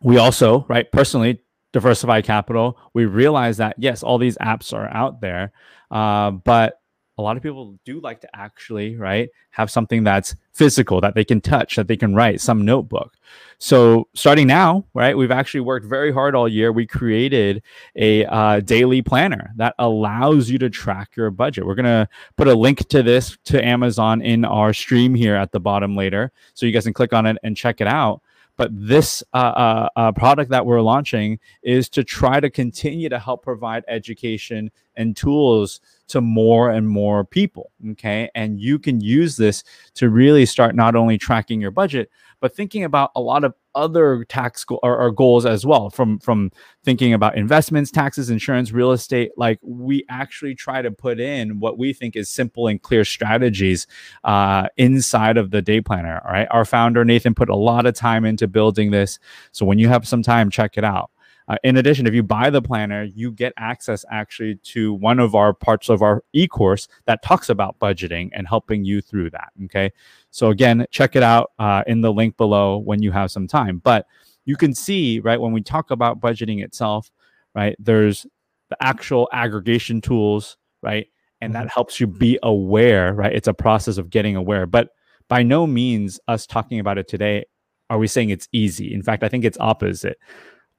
we 0.02 0.18
also, 0.18 0.66
right, 0.68 0.90
personally 0.90 1.40
Diversified 1.72 2.24
Capital. 2.24 2.78
We 2.94 3.06
realize 3.06 3.56
that 3.58 3.76
yes 3.78 4.02
all 4.02 4.18
these 4.18 4.38
apps 4.38 4.72
are 4.72 4.88
out 4.88 5.20
there 5.20 5.52
uh, 5.90 6.30
but 6.30 6.80
a 7.16 7.22
lot 7.22 7.36
of 7.36 7.42
people 7.42 7.76
do 7.84 8.00
like 8.00 8.20
to 8.20 8.28
actually 8.36 8.96
right 8.96 9.28
have 9.50 9.70
something 9.70 10.04
that's 10.04 10.36
physical 10.52 11.00
that 11.00 11.16
they 11.16 11.24
can 11.24 11.40
touch 11.40 11.74
that 11.74 11.88
they 11.88 11.96
can 11.96 12.14
write 12.14 12.40
some 12.40 12.64
notebook. 12.64 13.14
So 13.58 14.06
starting 14.14 14.46
now 14.46 14.84
right 14.94 15.16
we've 15.16 15.32
actually 15.32 15.62
worked 15.62 15.84
very 15.86 16.12
hard 16.12 16.36
all 16.36 16.48
year. 16.48 16.70
We 16.70 16.86
created 16.86 17.62
a 17.96 18.24
uh, 18.26 18.60
daily 18.60 19.02
planner 19.02 19.52
that 19.56 19.74
allows 19.80 20.48
you 20.48 20.58
to 20.58 20.70
track 20.70 21.16
your 21.16 21.30
budget. 21.30 21.66
We're 21.66 21.74
going 21.74 21.86
to 21.86 22.08
put 22.36 22.46
a 22.46 22.54
link 22.54 22.88
to 22.90 23.02
this 23.02 23.36
to 23.46 23.64
amazon 23.64 24.22
in 24.22 24.44
our 24.44 24.72
stream 24.72 25.14
here 25.14 25.34
at 25.34 25.50
the 25.50 25.60
bottom 25.60 25.96
later 25.96 26.30
so 26.54 26.66
you 26.66 26.72
guys 26.72 26.84
can 26.84 26.92
click 26.92 27.12
on 27.12 27.26
it 27.26 27.36
and 27.42 27.56
check 27.56 27.80
it 27.80 27.88
out 27.88 28.22
but 28.58 28.70
this 28.72 29.22
uh, 29.32 29.36
uh, 29.36 29.88
uh, 29.96 30.12
product 30.12 30.50
that 30.50 30.66
we're 30.66 30.82
launching 30.82 31.38
is 31.62 31.88
to 31.90 32.04
try 32.04 32.40
to 32.40 32.50
continue 32.50 33.08
to 33.08 33.18
help 33.18 33.42
provide 33.42 33.84
education 33.86 34.70
and 34.96 35.16
tools 35.16 35.80
to 36.08 36.20
more 36.20 36.70
and 36.70 36.88
more 36.88 37.24
people. 37.24 37.70
Okay. 37.92 38.28
And 38.34 38.60
you 38.60 38.78
can 38.80 39.00
use 39.00 39.36
this 39.36 39.62
to 39.94 40.10
really 40.10 40.44
start 40.44 40.74
not 40.74 40.96
only 40.96 41.16
tracking 41.16 41.60
your 41.60 41.70
budget, 41.70 42.10
but 42.40 42.54
thinking 42.54 42.82
about 42.82 43.12
a 43.14 43.20
lot 43.20 43.44
of 43.44 43.54
other 43.78 44.24
tax 44.24 44.64
go- 44.64 44.80
or, 44.82 44.98
or, 44.98 45.10
goals 45.12 45.46
as 45.46 45.64
well 45.64 45.88
from 45.88 46.18
from 46.18 46.50
thinking 46.84 47.12
about 47.14 47.38
investments 47.38 47.90
taxes 47.90 48.28
insurance 48.28 48.72
real 48.72 48.90
estate. 48.90 49.30
Like 49.36 49.58
we 49.62 50.04
actually 50.10 50.54
try 50.54 50.82
to 50.82 50.90
put 50.90 51.20
in 51.20 51.60
what 51.60 51.78
we 51.78 51.92
think 51.92 52.16
is 52.16 52.28
simple 52.28 52.66
and 52.66 52.82
clear 52.82 53.04
strategies 53.04 53.86
uh, 54.24 54.68
inside 54.76 55.36
of 55.36 55.50
the 55.52 55.62
day 55.62 55.80
planner 55.80 56.20
all 56.26 56.32
right? 56.32 56.48
Our 56.50 56.64
founder 56.64 57.04
nathan 57.04 57.34
put 57.34 57.48
a 57.48 57.56
lot 57.56 57.86
of 57.86 57.94
time 57.94 58.24
into 58.24 58.48
building 58.48 58.90
this. 58.90 59.18
So 59.52 59.64
when 59.64 59.78
you 59.78 59.88
have 59.88 60.06
some 60.06 60.22
time 60.22 60.50
check 60.50 60.76
it 60.76 60.84
out 60.84 61.10
uh, 61.48 61.56
in 61.64 61.76
addition, 61.78 62.06
if 62.06 62.12
you 62.12 62.22
buy 62.22 62.50
the 62.50 62.60
planner, 62.60 63.04
you 63.04 63.32
get 63.32 63.54
access 63.56 64.04
actually 64.10 64.56
to 64.56 64.92
one 64.94 65.18
of 65.18 65.34
our 65.34 65.54
parts 65.54 65.88
of 65.88 66.02
our 66.02 66.22
e 66.32 66.46
course 66.46 66.88
that 67.06 67.22
talks 67.22 67.48
about 67.48 67.78
budgeting 67.78 68.28
and 68.34 68.46
helping 68.46 68.84
you 68.84 69.00
through 69.00 69.30
that. 69.30 69.48
Okay. 69.64 69.90
So, 70.30 70.50
again, 70.50 70.86
check 70.90 71.16
it 71.16 71.22
out 71.22 71.52
uh, 71.58 71.84
in 71.86 72.02
the 72.02 72.12
link 72.12 72.36
below 72.36 72.78
when 72.78 73.02
you 73.02 73.12
have 73.12 73.30
some 73.30 73.46
time. 73.46 73.78
But 73.78 74.06
you 74.44 74.56
can 74.56 74.74
see, 74.74 75.20
right, 75.20 75.40
when 75.40 75.52
we 75.52 75.62
talk 75.62 75.90
about 75.90 76.20
budgeting 76.20 76.62
itself, 76.62 77.10
right, 77.54 77.76
there's 77.78 78.26
the 78.68 78.76
actual 78.82 79.28
aggregation 79.32 80.02
tools, 80.02 80.58
right? 80.82 81.06
And 81.40 81.54
that 81.54 81.60
mm-hmm. 81.60 81.68
helps 81.68 81.98
you 81.98 82.06
be 82.06 82.38
aware, 82.42 83.14
right? 83.14 83.32
It's 83.32 83.48
a 83.48 83.54
process 83.54 83.96
of 83.96 84.10
getting 84.10 84.36
aware. 84.36 84.66
But 84.66 84.90
by 85.28 85.42
no 85.42 85.66
means, 85.66 86.20
us 86.28 86.46
talking 86.46 86.78
about 86.78 86.98
it 86.98 87.08
today, 87.08 87.46
are 87.88 87.98
we 87.98 88.06
saying 88.06 88.28
it's 88.28 88.48
easy? 88.52 88.92
In 88.92 89.02
fact, 89.02 89.22
I 89.22 89.28
think 89.28 89.44
it's 89.46 89.56
opposite 89.58 90.18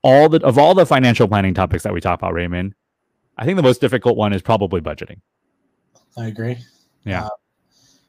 all 0.03 0.29
the 0.29 0.43
of 0.45 0.57
all 0.57 0.73
the 0.73 0.85
financial 0.85 1.27
planning 1.27 1.53
topics 1.53 1.83
that 1.83 1.93
we 1.93 2.01
talk 2.01 2.19
about, 2.19 2.33
Raymond, 2.33 2.73
I 3.38 3.45
think 3.45 3.57
the 3.57 3.63
most 3.63 3.81
difficult 3.81 4.17
one 4.17 4.33
is 4.33 4.41
probably 4.41 4.81
budgeting. 4.81 5.19
I 6.17 6.27
agree. 6.27 6.57
Yeah, 7.05 7.25
uh, 7.25 7.29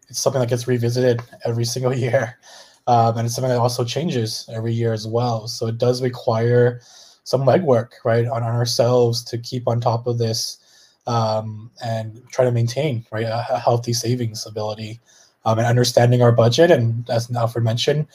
it's 0.09 0.21
something 0.21 0.41
that 0.41 0.49
gets 0.49 0.67
revisited 0.67 1.23
every 1.45 1.65
single 1.65 1.95
year, 2.07 2.39
um, 2.87 3.17
and 3.19 3.27
it's 3.27 3.35
something 3.35 3.51
that 3.51 3.59
also 3.59 3.85
changes 3.85 4.49
every 4.53 4.73
year 4.73 4.93
as 4.93 5.07
well. 5.07 5.49
So 5.49 5.67
it 5.67 5.79
does 5.79 6.03
require 6.03 6.81
some 7.25 7.43
legwork, 7.43 7.91
right, 8.05 8.27
on, 8.27 8.43
on 8.43 8.55
ourselves 8.55 9.23
to 9.25 9.39
keep 9.39 9.69
on 9.69 9.81
top 9.81 10.07
of 10.07 10.19
this 10.19 10.59
um, 11.07 11.71
and 11.85 12.23
try 12.31 12.45
to 12.45 12.51
maintain 12.51 13.05
right 13.13 13.25
a, 13.25 13.55
a 13.55 13.59
healthy 13.59 13.93
savings 13.93 14.47
ability 14.47 15.01
um, 15.45 15.59
and 15.59 15.67
understanding 15.67 16.23
our 16.23 16.33
budget. 16.33 16.71
And 16.71 17.09
as 17.11 17.31
Alfred 17.35 17.65
mentioned, 17.65 18.07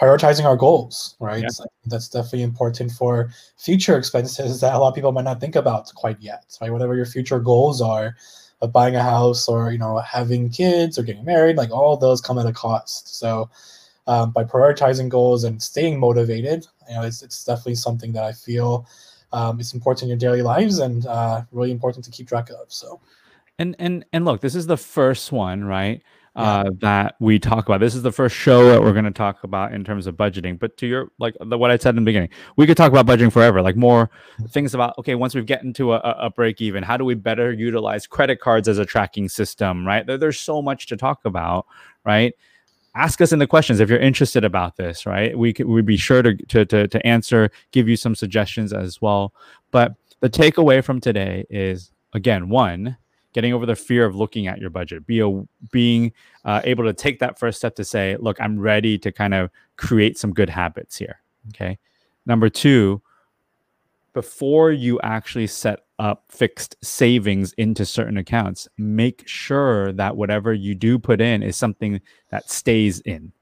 prioritizing 0.00 0.44
our 0.44 0.56
goals, 0.56 1.16
right? 1.20 1.42
Yeah. 1.42 1.66
that's 1.86 2.08
definitely 2.08 2.42
important 2.42 2.90
for 2.92 3.30
future 3.58 3.98
expenses 3.98 4.60
that 4.62 4.74
a 4.74 4.78
lot 4.78 4.88
of 4.88 4.94
people 4.94 5.12
might 5.12 5.24
not 5.24 5.40
think 5.40 5.56
about 5.56 5.92
quite 5.94 6.20
yet, 6.20 6.56
right? 6.60 6.72
Whatever 6.72 6.94
your 6.94 7.06
future 7.06 7.38
goals 7.38 7.82
are 7.82 8.16
of 8.62 8.72
buying 8.72 8.96
a 8.96 9.02
house 9.02 9.48
or, 9.48 9.72
you 9.72 9.78
know, 9.78 9.98
having 9.98 10.50
kids 10.50 10.98
or 10.98 11.02
getting 11.02 11.24
married, 11.24 11.56
like 11.56 11.70
all 11.70 11.96
those 11.96 12.20
come 12.20 12.38
at 12.38 12.46
a 12.46 12.52
cost. 12.52 13.18
So 13.18 13.50
um, 14.06 14.32
by 14.32 14.44
prioritizing 14.44 15.08
goals 15.08 15.44
and 15.44 15.62
staying 15.62 15.98
motivated, 15.98 16.66
you 16.88 16.94
know, 16.94 17.02
it's, 17.02 17.22
it's 17.22 17.44
definitely 17.44 17.76
something 17.76 18.12
that 18.12 18.24
I 18.24 18.32
feel 18.32 18.86
um, 19.32 19.60
it's 19.60 19.74
important 19.74 20.04
in 20.04 20.08
your 20.08 20.18
daily 20.18 20.42
lives 20.42 20.78
and 20.78 21.06
uh, 21.06 21.42
really 21.52 21.70
important 21.70 22.04
to 22.04 22.10
keep 22.10 22.28
track 22.28 22.50
of. 22.50 22.66
So, 22.68 23.00
and 23.58 23.76
and 23.78 24.04
and 24.12 24.24
look, 24.24 24.40
this 24.40 24.54
is 24.54 24.66
the 24.66 24.76
first 24.76 25.30
one, 25.30 25.64
right? 25.64 26.02
Uh, 26.36 26.64
yeah. 26.64 26.70
that 26.80 27.14
we 27.20 27.38
talk 27.38 27.66
about. 27.66 27.80
This 27.80 27.94
is 27.94 28.02
the 28.02 28.12
first 28.12 28.36
show 28.36 28.68
that 28.70 28.80
we're 28.80 28.92
going 28.92 29.04
to 29.04 29.10
talk 29.10 29.42
about 29.42 29.72
in 29.72 29.84
terms 29.84 30.06
of 30.06 30.16
budgeting. 30.16 30.58
But 30.58 30.76
to 30.78 30.86
your 30.86 31.10
like 31.18 31.36
the, 31.40 31.58
what 31.58 31.70
I 31.70 31.76
said 31.76 31.90
in 31.90 31.96
the 31.96 32.08
beginning, 32.08 32.30
we 32.56 32.66
could 32.66 32.76
talk 32.76 32.92
about 32.92 33.06
budgeting 33.06 33.32
forever. 33.32 33.62
Like 33.62 33.76
more 33.76 34.10
things 34.50 34.74
about 34.74 34.96
okay, 34.98 35.14
once 35.14 35.34
we 35.34 35.42
get 35.42 35.62
into 35.62 35.92
a, 35.92 35.98
a 35.98 36.30
break 36.30 36.60
even, 36.60 36.82
how 36.82 36.96
do 36.96 37.04
we 37.04 37.14
better 37.14 37.52
utilize 37.52 38.06
credit 38.06 38.40
cards 38.40 38.68
as 38.68 38.78
a 38.78 38.86
tracking 38.86 39.28
system? 39.28 39.86
Right? 39.86 40.06
There, 40.06 40.18
there's 40.18 40.38
so 40.38 40.62
much 40.62 40.86
to 40.88 40.96
talk 40.96 41.24
about. 41.24 41.66
Right? 42.04 42.34
Ask 42.94 43.20
us 43.20 43.32
in 43.32 43.38
the 43.38 43.46
questions 43.46 43.78
if 43.78 43.88
you're 43.88 43.98
interested 43.98 44.44
about 44.44 44.76
this. 44.76 45.06
Right? 45.06 45.36
We 45.36 45.52
could 45.52 45.66
we'd 45.66 45.86
be 45.86 45.96
sure 45.96 46.22
to 46.22 46.36
to 46.36 46.64
to, 46.64 46.88
to 46.88 47.06
answer, 47.06 47.50
give 47.72 47.88
you 47.88 47.96
some 47.96 48.14
suggestions 48.14 48.72
as 48.72 49.02
well. 49.02 49.34
But 49.72 49.94
the 50.20 50.30
takeaway 50.30 50.84
from 50.84 51.00
today 51.00 51.44
is 51.50 51.90
again 52.12 52.48
one 52.48 52.96
getting 53.32 53.52
over 53.52 53.66
the 53.66 53.76
fear 53.76 54.04
of 54.04 54.16
looking 54.16 54.46
at 54.46 54.58
your 54.58 54.70
budget 54.70 55.06
be 55.06 55.20
a, 55.20 55.42
being 55.70 56.12
uh, 56.44 56.60
able 56.64 56.84
to 56.84 56.92
take 56.92 57.18
that 57.18 57.38
first 57.38 57.58
step 57.58 57.74
to 57.74 57.84
say 57.84 58.16
look 58.20 58.40
i'm 58.40 58.58
ready 58.58 58.98
to 58.98 59.12
kind 59.12 59.34
of 59.34 59.50
create 59.76 60.18
some 60.18 60.32
good 60.32 60.50
habits 60.50 60.96
here 60.96 61.20
Okay. 61.48 61.78
Number 62.26 62.48
two, 62.48 63.00
before 64.12 64.72
you 64.72 65.00
actually 65.02 65.46
set 65.46 65.80
up 65.98 66.24
fixed 66.28 66.76
savings 66.82 67.52
into 67.54 67.86
certain 67.86 68.16
accounts, 68.16 68.68
make 68.76 69.26
sure 69.26 69.92
that 69.92 70.16
whatever 70.16 70.52
you 70.52 70.74
do 70.74 70.98
put 70.98 71.20
in 71.20 71.42
is 71.42 71.56
something 71.56 72.00
that 72.30 72.50
stays 72.50 73.00
in, 73.00 73.32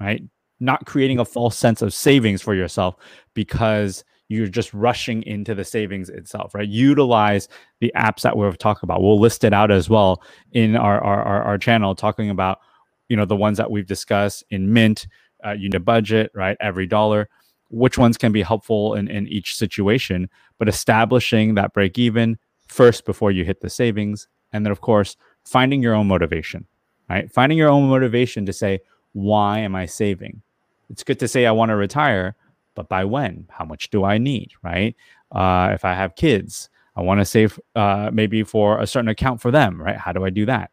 right? 0.00 0.22
Not 0.60 0.86
creating 0.86 1.18
a 1.18 1.24
false 1.24 1.56
sense 1.56 1.82
of 1.82 1.92
savings 1.92 2.40
for 2.40 2.54
yourself 2.54 2.96
because 3.34 4.04
you're 4.32 4.46
just 4.46 4.72
rushing 4.72 5.22
into 5.22 5.54
the 5.54 5.64
savings 5.64 6.08
itself, 6.08 6.54
right? 6.54 6.68
Utilize 6.68 7.48
the 7.80 7.92
apps 7.96 8.22
that 8.22 8.36
we've 8.36 8.58
talked 8.58 8.82
about. 8.82 9.02
We'll 9.02 9.20
list 9.20 9.44
it 9.44 9.52
out 9.52 9.70
as 9.70 9.88
well 9.88 10.22
in 10.52 10.76
our, 10.76 11.02
our, 11.02 11.22
our, 11.22 11.42
our 11.42 11.58
channel, 11.58 11.94
talking 11.94 12.30
about, 12.30 12.58
you 13.08 13.16
know, 13.16 13.24
the 13.24 13.36
ones 13.36 13.58
that 13.58 13.70
we've 13.70 13.86
discussed 13.86 14.44
in 14.50 14.72
Mint, 14.72 15.06
uh, 15.44 15.52
You 15.52 15.68
Need 15.68 15.74
a 15.74 15.80
Budget, 15.80 16.30
right? 16.34 16.56
Every 16.60 16.86
dollar 16.86 17.28
which 17.72 17.96
ones 17.96 18.18
can 18.18 18.32
be 18.32 18.42
helpful 18.42 18.94
in, 18.94 19.08
in 19.08 19.26
each 19.28 19.56
situation, 19.56 20.28
but 20.58 20.68
establishing 20.68 21.54
that 21.54 21.72
break 21.72 21.98
even 21.98 22.38
first 22.68 23.06
before 23.06 23.30
you 23.30 23.44
hit 23.44 23.62
the 23.62 23.70
savings. 23.70 24.28
And 24.52 24.64
then, 24.64 24.70
of 24.70 24.82
course, 24.82 25.16
finding 25.44 25.82
your 25.82 25.94
own 25.94 26.06
motivation, 26.06 26.66
right? 27.08 27.32
Finding 27.32 27.56
your 27.56 27.70
own 27.70 27.88
motivation 27.88 28.44
to 28.44 28.52
say, 28.52 28.80
why 29.12 29.60
am 29.60 29.74
I 29.74 29.86
saving? 29.86 30.42
It's 30.90 31.02
good 31.02 31.18
to 31.20 31.28
say 31.28 31.46
I 31.46 31.52
want 31.52 31.70
to 31.70 31.76
retire, 31.76 32.36
but 32.74 32.88
by 32.88 33.04
when? 33.04 33.46
How 33.50 33.64
much 33.64 33.90
do 33.90 34.04
I 34.04 34.18
need, 34.18 34.52
right? 34.62 34.94
Uh, 35.30 35.70
if 35.72 35.84
I 35.84 35.94
have 35.94 36.14
kids, 36.16 36.68
I 36.96 37.02
want 37.02 37.20
to 37.20 37.24
save 37.24 37.58
uh, 37.74 38.10
maybe 38.12 38.42
for 38.42 38.80
a 38.80 38.86
certain 38.86 39.08
account 39.08 39.40
for 39.40 39.50
them, 39.50 39.80
right? 39.80 39.96
How 39.96 40.12
do 40.12 40.24
I 40.24 40.30
do 40.30 40.46
that? 40.46 40.70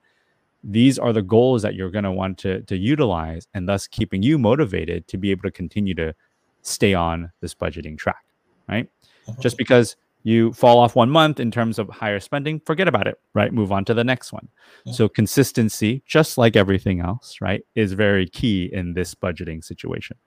These 0.64 1.00
are 1.00 1.14
the 1.14 1.22
goals 1.22 1.62
that 1.62 1.76
you're 1.76 1.90
going 1.90 2.04
to 2.04 2.12
want 2.12 2.38
to 2.40 2.62
to 2.64 2.78
utilize, 2.78 3.48
and 3.54 3.68
thus 3.68 3.88
keeping 3.88 4.22
you 4.24 4.38
motivated 4.38 5.08
to 5.08 5.18
be 5.18 5.32
able 5.32 5.44
to 5.44 5.52
continue 5.52 5.96
to 5.96 6.14
stay 6.62 6.94
on 6.94 7.32
this 7.40 7.56
budgeting 7.56 7.98
track, 7.98 8.26
right? 8.68 8.90
Mm-hmm. 9.28 9.42
Just 9.42 9.58
because 9.58 9.96
you 10.24 10.52
fall 10.52 10.80
off 10.80 10.98
one 10.98 11.10
month 11.10 11.40
in 11.40 11.50
terms 11.50 11.80
of 11.80 11.88
higher 11.88 12.20
spending, 12.20 12.60
forget 12.66 12.90
about 12.90 13.08
it, 13.08 13.18
right? 13.34 13.54
Move 13.54 13.72
on 13.72 13.86
to 13.86 13.94
the 13.94 14.04
next 14.04 14.34
one. 14.34 14.50
So 14.92 15.08
consistency, 15.08 16.04
just 16.06 16.38
like 16.38 16.58
everything 16.58 17.00
else, 17.00 17.38
right, 17.40 17.66
is 17.76 17.94
very 17.94 18.28
key 18.28 18.70
in 18.72 18.94
this 18.94 19.16
budgeting 19.16 19.64
situation. 19.64 20.18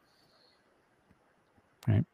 Right. 1.88 2.04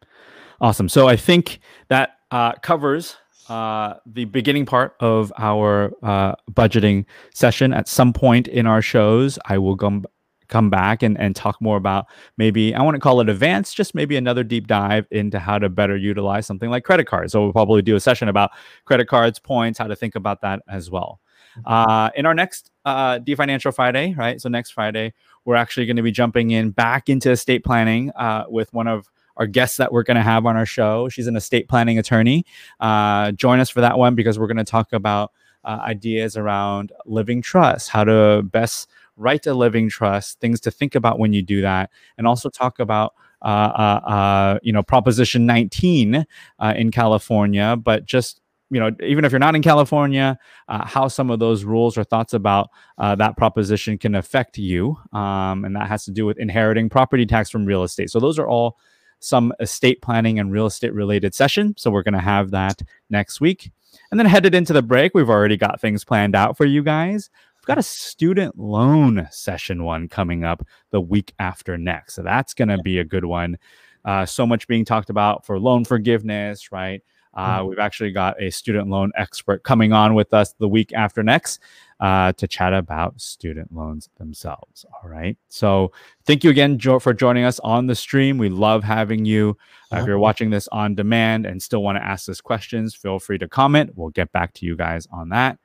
Awesome. 0.60 0.88
So 0.88 1.08
I 1.08 1.16
think 1.16 1.60
that 1.88 2.16
uh, 2.30 2.52
covers 2.54 3.16
uh, 3.48 3.94
the 4.06 4.26
beginning 4.26 4.66
part 4.66 4.94
of 5.00 5.32
our 5.38 5.92
uh, 6.02 6.34
budgeting 6.52 7.06
session. 7.34 7.72
At 7.72 7.88
some 7.88 8.12
point 8.12 8.48
in 8.48 8.66
our 8.66 8.82
shows, 8.82 9.38
I 9.46 9.58
will 9.58 9.76
come 9.76 10.04
come 10.48 10.70
back 10.70 11.02
and, 11.02 11.18
and 11.20 11.36
talk 11.36 11.60
more 11.60 11.76
about 11.76 12.06
maybe 12.38 12.74
I 12.74 12.82
want 12.82 12.94
to 12.94 13.00
call 13.00 13.20
it 13.20 13.28
advanced, 13.28 13.76
just 13.76 13.94
maybe 13.94 14.16
another 14.16 14.42
deep 14.42 14.66
dive 14.66 15.06
into 15.10 15.38
how 15.38 15.58
to 15.58 15.68
better 15.68 15.96
utilize 15.96 16.46
something 16.46 16.70
like 16.70 16.84
credit 16.84 17.06
cards. 17.06 17.32
So 17.32 17.42
we'll 17.42 17.52
probably 17.52 17.82
do 17.82 17.96
a 17.96 18.00
session 18.00 18.28
about 18.28 18.50
credit 18.86 19.08
cards, 19.08 19.38
points, 19.38 19.78
how 19.78 19.86
to 19.86 19.96
think 19.96 20.14
about 20.14 20.40
that 20.40 20.62
as 20.66 20.90
well. 20.90 21.20
Mm-hmm. 21.58 21.90
Uh, 21.90 22.10
in 22.16 22.26
our 22.26 22.34
next 22.34 22.70
uh, 22.84 23.18
Financial 23.36 23.72
Friday, 23.72 24.14
right? 24.16 24.40
So 24.40 24.48
next 24.48 24.70
Friday, 24.70 25.12
we're 25.44 25.56
actually 25.56 25.86
going 25.86 25.96
to 25.96 26.02
be 26.02 26.12
jumping 26.12 26.50
in 26.50 26.70
back 26.70 27.08
into 27.08 27.30
estate 27.30 27.64
planning 27.64 28.10
uh, 28.12 28.44
with 28.48 28.72
one 28.72 28.88
of 28.88 29.10
our 29.38 29.46
guests 29.46 29.76
that 29.78 29.92
we're 29.92 30.02
going 30.02 30.16
to 30.16 30.22
have 30.22 30.46
on 30.46 30.56
our 30.56 30.66
show. 30.66 31.08
She's 31.08 31.26
an 31.26 31.36
estate 31.36 31.68
planning 31.68 31.98
attorney. 31.98 32.44
Uh, 32.80 33.32
join 33.32 33.60
us 33.60 33.70
for 33.70 33.80
that 33.80 33.98
one 33.98 34.14
because 34.14 34.38
we're 34.38 34.46
going 34.46 34.58
to 34.58 34.64
talk 34.64 34.92
about 34.92 35.32
uh, 35.64 35.78
ideas 35.82 36.36
around 36.36 36.92
living 37.06 37.42
trust, 37.42 37.88
how 37.90 38.04
to 38.04 38.42
best 38.42 38.88
write 39.16 39.46
a 39.46 39.54
living 39.54 39.88
trust, 39.88 40.40
things 40.40 40.60
to 40.60 40.70
think 40.70 40.94
about 40.94 41.18
when 41.18 41.32
you 41.32 41.42
do 41.42 41.60
that, 41.60 41.90
and 42.16 42.26
also 42.26 42.48
talk 42.48 42.78
about 42.78 43.14
uh, 43.42 43.44
uh, 43.44 44.08
uh, 44.08 44.58
you 44.62 44.72
know 44.72 44.82
Proposition 44.82 45.46
19 45.46 46.24
uh, 46.58 46.74
in 46.76 46.90
California, 46.90 47.76
but 47.76 48.06
just 48.06 48.40
you 48.70 48.80
know 48.80 48.90
even 49.02 49.24
if 49.24 49.32
you're 49.32 49.38
not 49.38 49.54
in 49.54 49.62
California, 49.62 50.38
uh, 50.68 50.86
how 50.86 51.08
some 51.08 51.30
of 51.30 51.38
those 51.38 51.64
rules 51.64 51.98
or 51.98 52.04
thoughts 52.04 52.32
about 52.32 52.70
uh, 52.98 53.14
that 53.16 53.36
proposition 53.36 53.98
can 53.98 54.14
affect 54.14 54.58
you, 54.58 54.96
um, 55.12 55.64
and 55.64 55.76
that 55.76 55.88
has 55.88 56.04
to 56.04 56.10
do 56.10 56.24
with 56.24 56.38
inheriting 56.38 56.88
property 56.88 57.26
tax 57.26 57.50
from 57.50 57.64
real 57.64 57.82
estate. 57.82 58.10
So 58.10 58.20
those 58.20 58.38
are 58.38 58.48
all 58.48 58.78
some 59.20 59.52
estate 59.60 60.02
planning 60.02 60.38
and 60.38 60.52
real 60.52 60.66
estate 60.66 60.94
related 60.94 61.34
session. 61.34 61.74
So 61.76 61.90
we're 61.90 62.02
going 62.02 62.14
to 62.14 62.20
have 62.20 62.50
that 62.52 62.82
next 63.10 63.40
week. 63.40 63.70
And 64.10 64.18
then 64.18 64.26
headed 64.26 64.54
into 64.54 64.72
the 64.72 64.82
break, 64.82 65.14
we've 65.14 65.30
already 65.30 65.56
got 65.56 65.80
things 65.80 66.04
planned 66.04 66.34
out 66.34 66.56
for 66.56 66.64
you 66.64 66.82
guys 66.82 67.30
We've 67.58 67.66
got 67.66 67.78
a 67.78 67.82
student 67.82 68.58
loan 68.58 69.28
session 69.30 69.84
one 69.84 70.08
coming 70.08 70.44
up 70.44 70.64
the 70.90 71.00
week 71.00 71.34
after 71.38 71.76
next. 71.76 72.14
So 72.14 72.22
that's 72.22 72.54
going 72.54 72.68
to 72.68 72.78
be 72.78 72.98
a 72.98 73.04
good 73.04 73.24
one. 73.24 73.58
Uh, 74.04 74.24
so 74.24 74.46
much 74.46 74.68
being 74.68 74.84
talked 74.84 75.10
about 75.10 75.44
for 75.44 75.58
loan 75.58 75.84
forgiveness, 75.84 76.70
right? 76.70 77.02
Uh, 77.38 77.60
mm-hmm. 77.60 77.68
We've 77.68 77.78
actually 77.78 78.10
got 78.10 78.42
a 78.42 78.50
student 78.50 78.88
loan 78.88 79.12
expert 79.16 79.62
coming 79.62 79.92
on 79.92 80.14
with 80.14 80.34
us 80.34 80.54
the 80.54 80.68
week 80.68 80.92
after 80.92 81.22
next 81.22 81.60
uh, 82.00 82.32
to 82.32 82.48
chat 82.48 82.74
about 82.74 83.20
student 83.20 83.72
loans 83.72 84.08
themselves. 84.18 84.84
All 84.92 85.08
right. 85.08 85.38
So 85.48 85.92
thank 86.24 86.42
you 86.42 86.50
again, 86.50 86.78
Joe, 86.78 86.98
for 86.98 87.14
joining 87.14 87.44
us 87.44 87.60
on 87.60 87.86
the 87.86 87.94
stream. 87.94 88.38
We 88.38 88.48
love 88.48 88.82
having 88.82 89.24
you. 89.24 89.56
Uh, 89.92 89.98
if 89.98 90.06
you're 90.06 90.18
watching 90.18 90.50
this 90.50 90.66
on 90.72 90.96
demand 90.96 91.46
and 91.46 91.62
still 91.62 91.80
want 91.80 91.96
to 91.96 92.04
ask 92.04 92.28
us 92.28 92.40
questions, 92.40 92.96
feel 92.96 93.20
free 93.20 93.38
to 93.38 93.46
comment. 93.46 93.92
We'll 93.94 94.10
get 94.10 94.32
back 94.32 94.52
to 94.54 94.66
you 94.66 94.74
guys 94.74 95.06
on 95.12 95.28
that. 95.28 95.58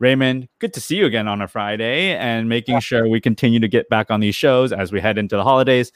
Raymond, 0.00 0.48
good 0.58 0.74
to 0.74 0.80
see 0.80 0.96
you 0.96 1.06
again 1.06 1.28
on 1.28 1.42
a 1.42 1.46
Friday 1.46 2.16
and 2.16 2.48
making 2.48 2.74
yeah. 2.74 2.80
sure 2.80 3.08
we 3.08 3.20
continue 3.20 3.60
to 3.60 3.68
get 3.68 3.88
back 3.88 4.10
on 4.10 4.18
these 4.18 4.34
shows 4.34 4.72
as 4.72 4.90
we 4.90 5.00
head 5.00 5.16
into 5.16 5.36
the 5.36 5.44
holidays. 5.44 5.92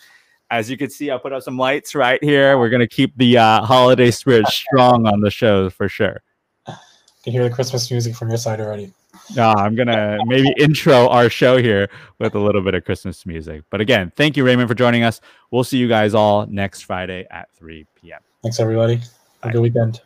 As 0.55 0.71
you 0.71 0.77
can 0.77 0.89
see, 0.89 1.11
I 1.11 1.19
put 1.19 1.33
up 1.33 1.43
some 1.43 1.59
lights 1.59 1.97
right 1.97 2.23
here. 2.23 2.57
We're 2.59 2.69
going 2.69 2.79
to 2.79 2.87
keep 2.87 3.17
the 3.17 3.39
uh, 3.39 3.63
holiday 3.63 4.13
spirit 4.13 4.47
strong 4.49 5.05
on 5.05 5.21
the 5.21 5.29
show 5.29 5.69
for 5.69 5.89
sure. 5.89 6.23
I 6.69 6.77
can 7.25 7.33
hear 7.33 7.49
the 7.49 7.53
Christmas 7.53 7.91
music 7.91 8.15
from 8.15 8.29
your 8.29 8.39
side 8.39 8.61
already. 8.61 8.93
No, 9.35 9.49
I'm 9.49 9.75
going 9.75 9.89
to 9.89 10.21
maybe 10.27 10.55
intro 10.57 11.09
our 11.09 11.29
show 11.29 11.57
here 11.57 11.89
with 12.21 12.37
a 12.37 12.39
little 12.39 12.63
bit 12.63 12.75
of 12.75 12.85
Christmas 12.85 13.27
music. 13.27 13.65
But 13.69 13.81
again, 13.81 14.13
thank 14.15 14.37
you, 14.37 14.45
Raymond, 14.45 14.69
for 14.69 14.77
joining 14.77 15.03
us. 15.03 15.21
We'll 15.51 15.65
see 15.65 15.79
you 15.79 15.89
guys 15.89 16.15
all 16.15 16.47
next 16.47 16.83
Friday 16.83 17.27
at 17.33 17.53
3 17.57 17.85
p.m. 17.97 18.21
Thanks, 18.45 18.61
everybody. 18.61 18.99
Have 19.43 19.51
a 19.51 19.51
good 19.51 19.61
weekend. 19.61 20.03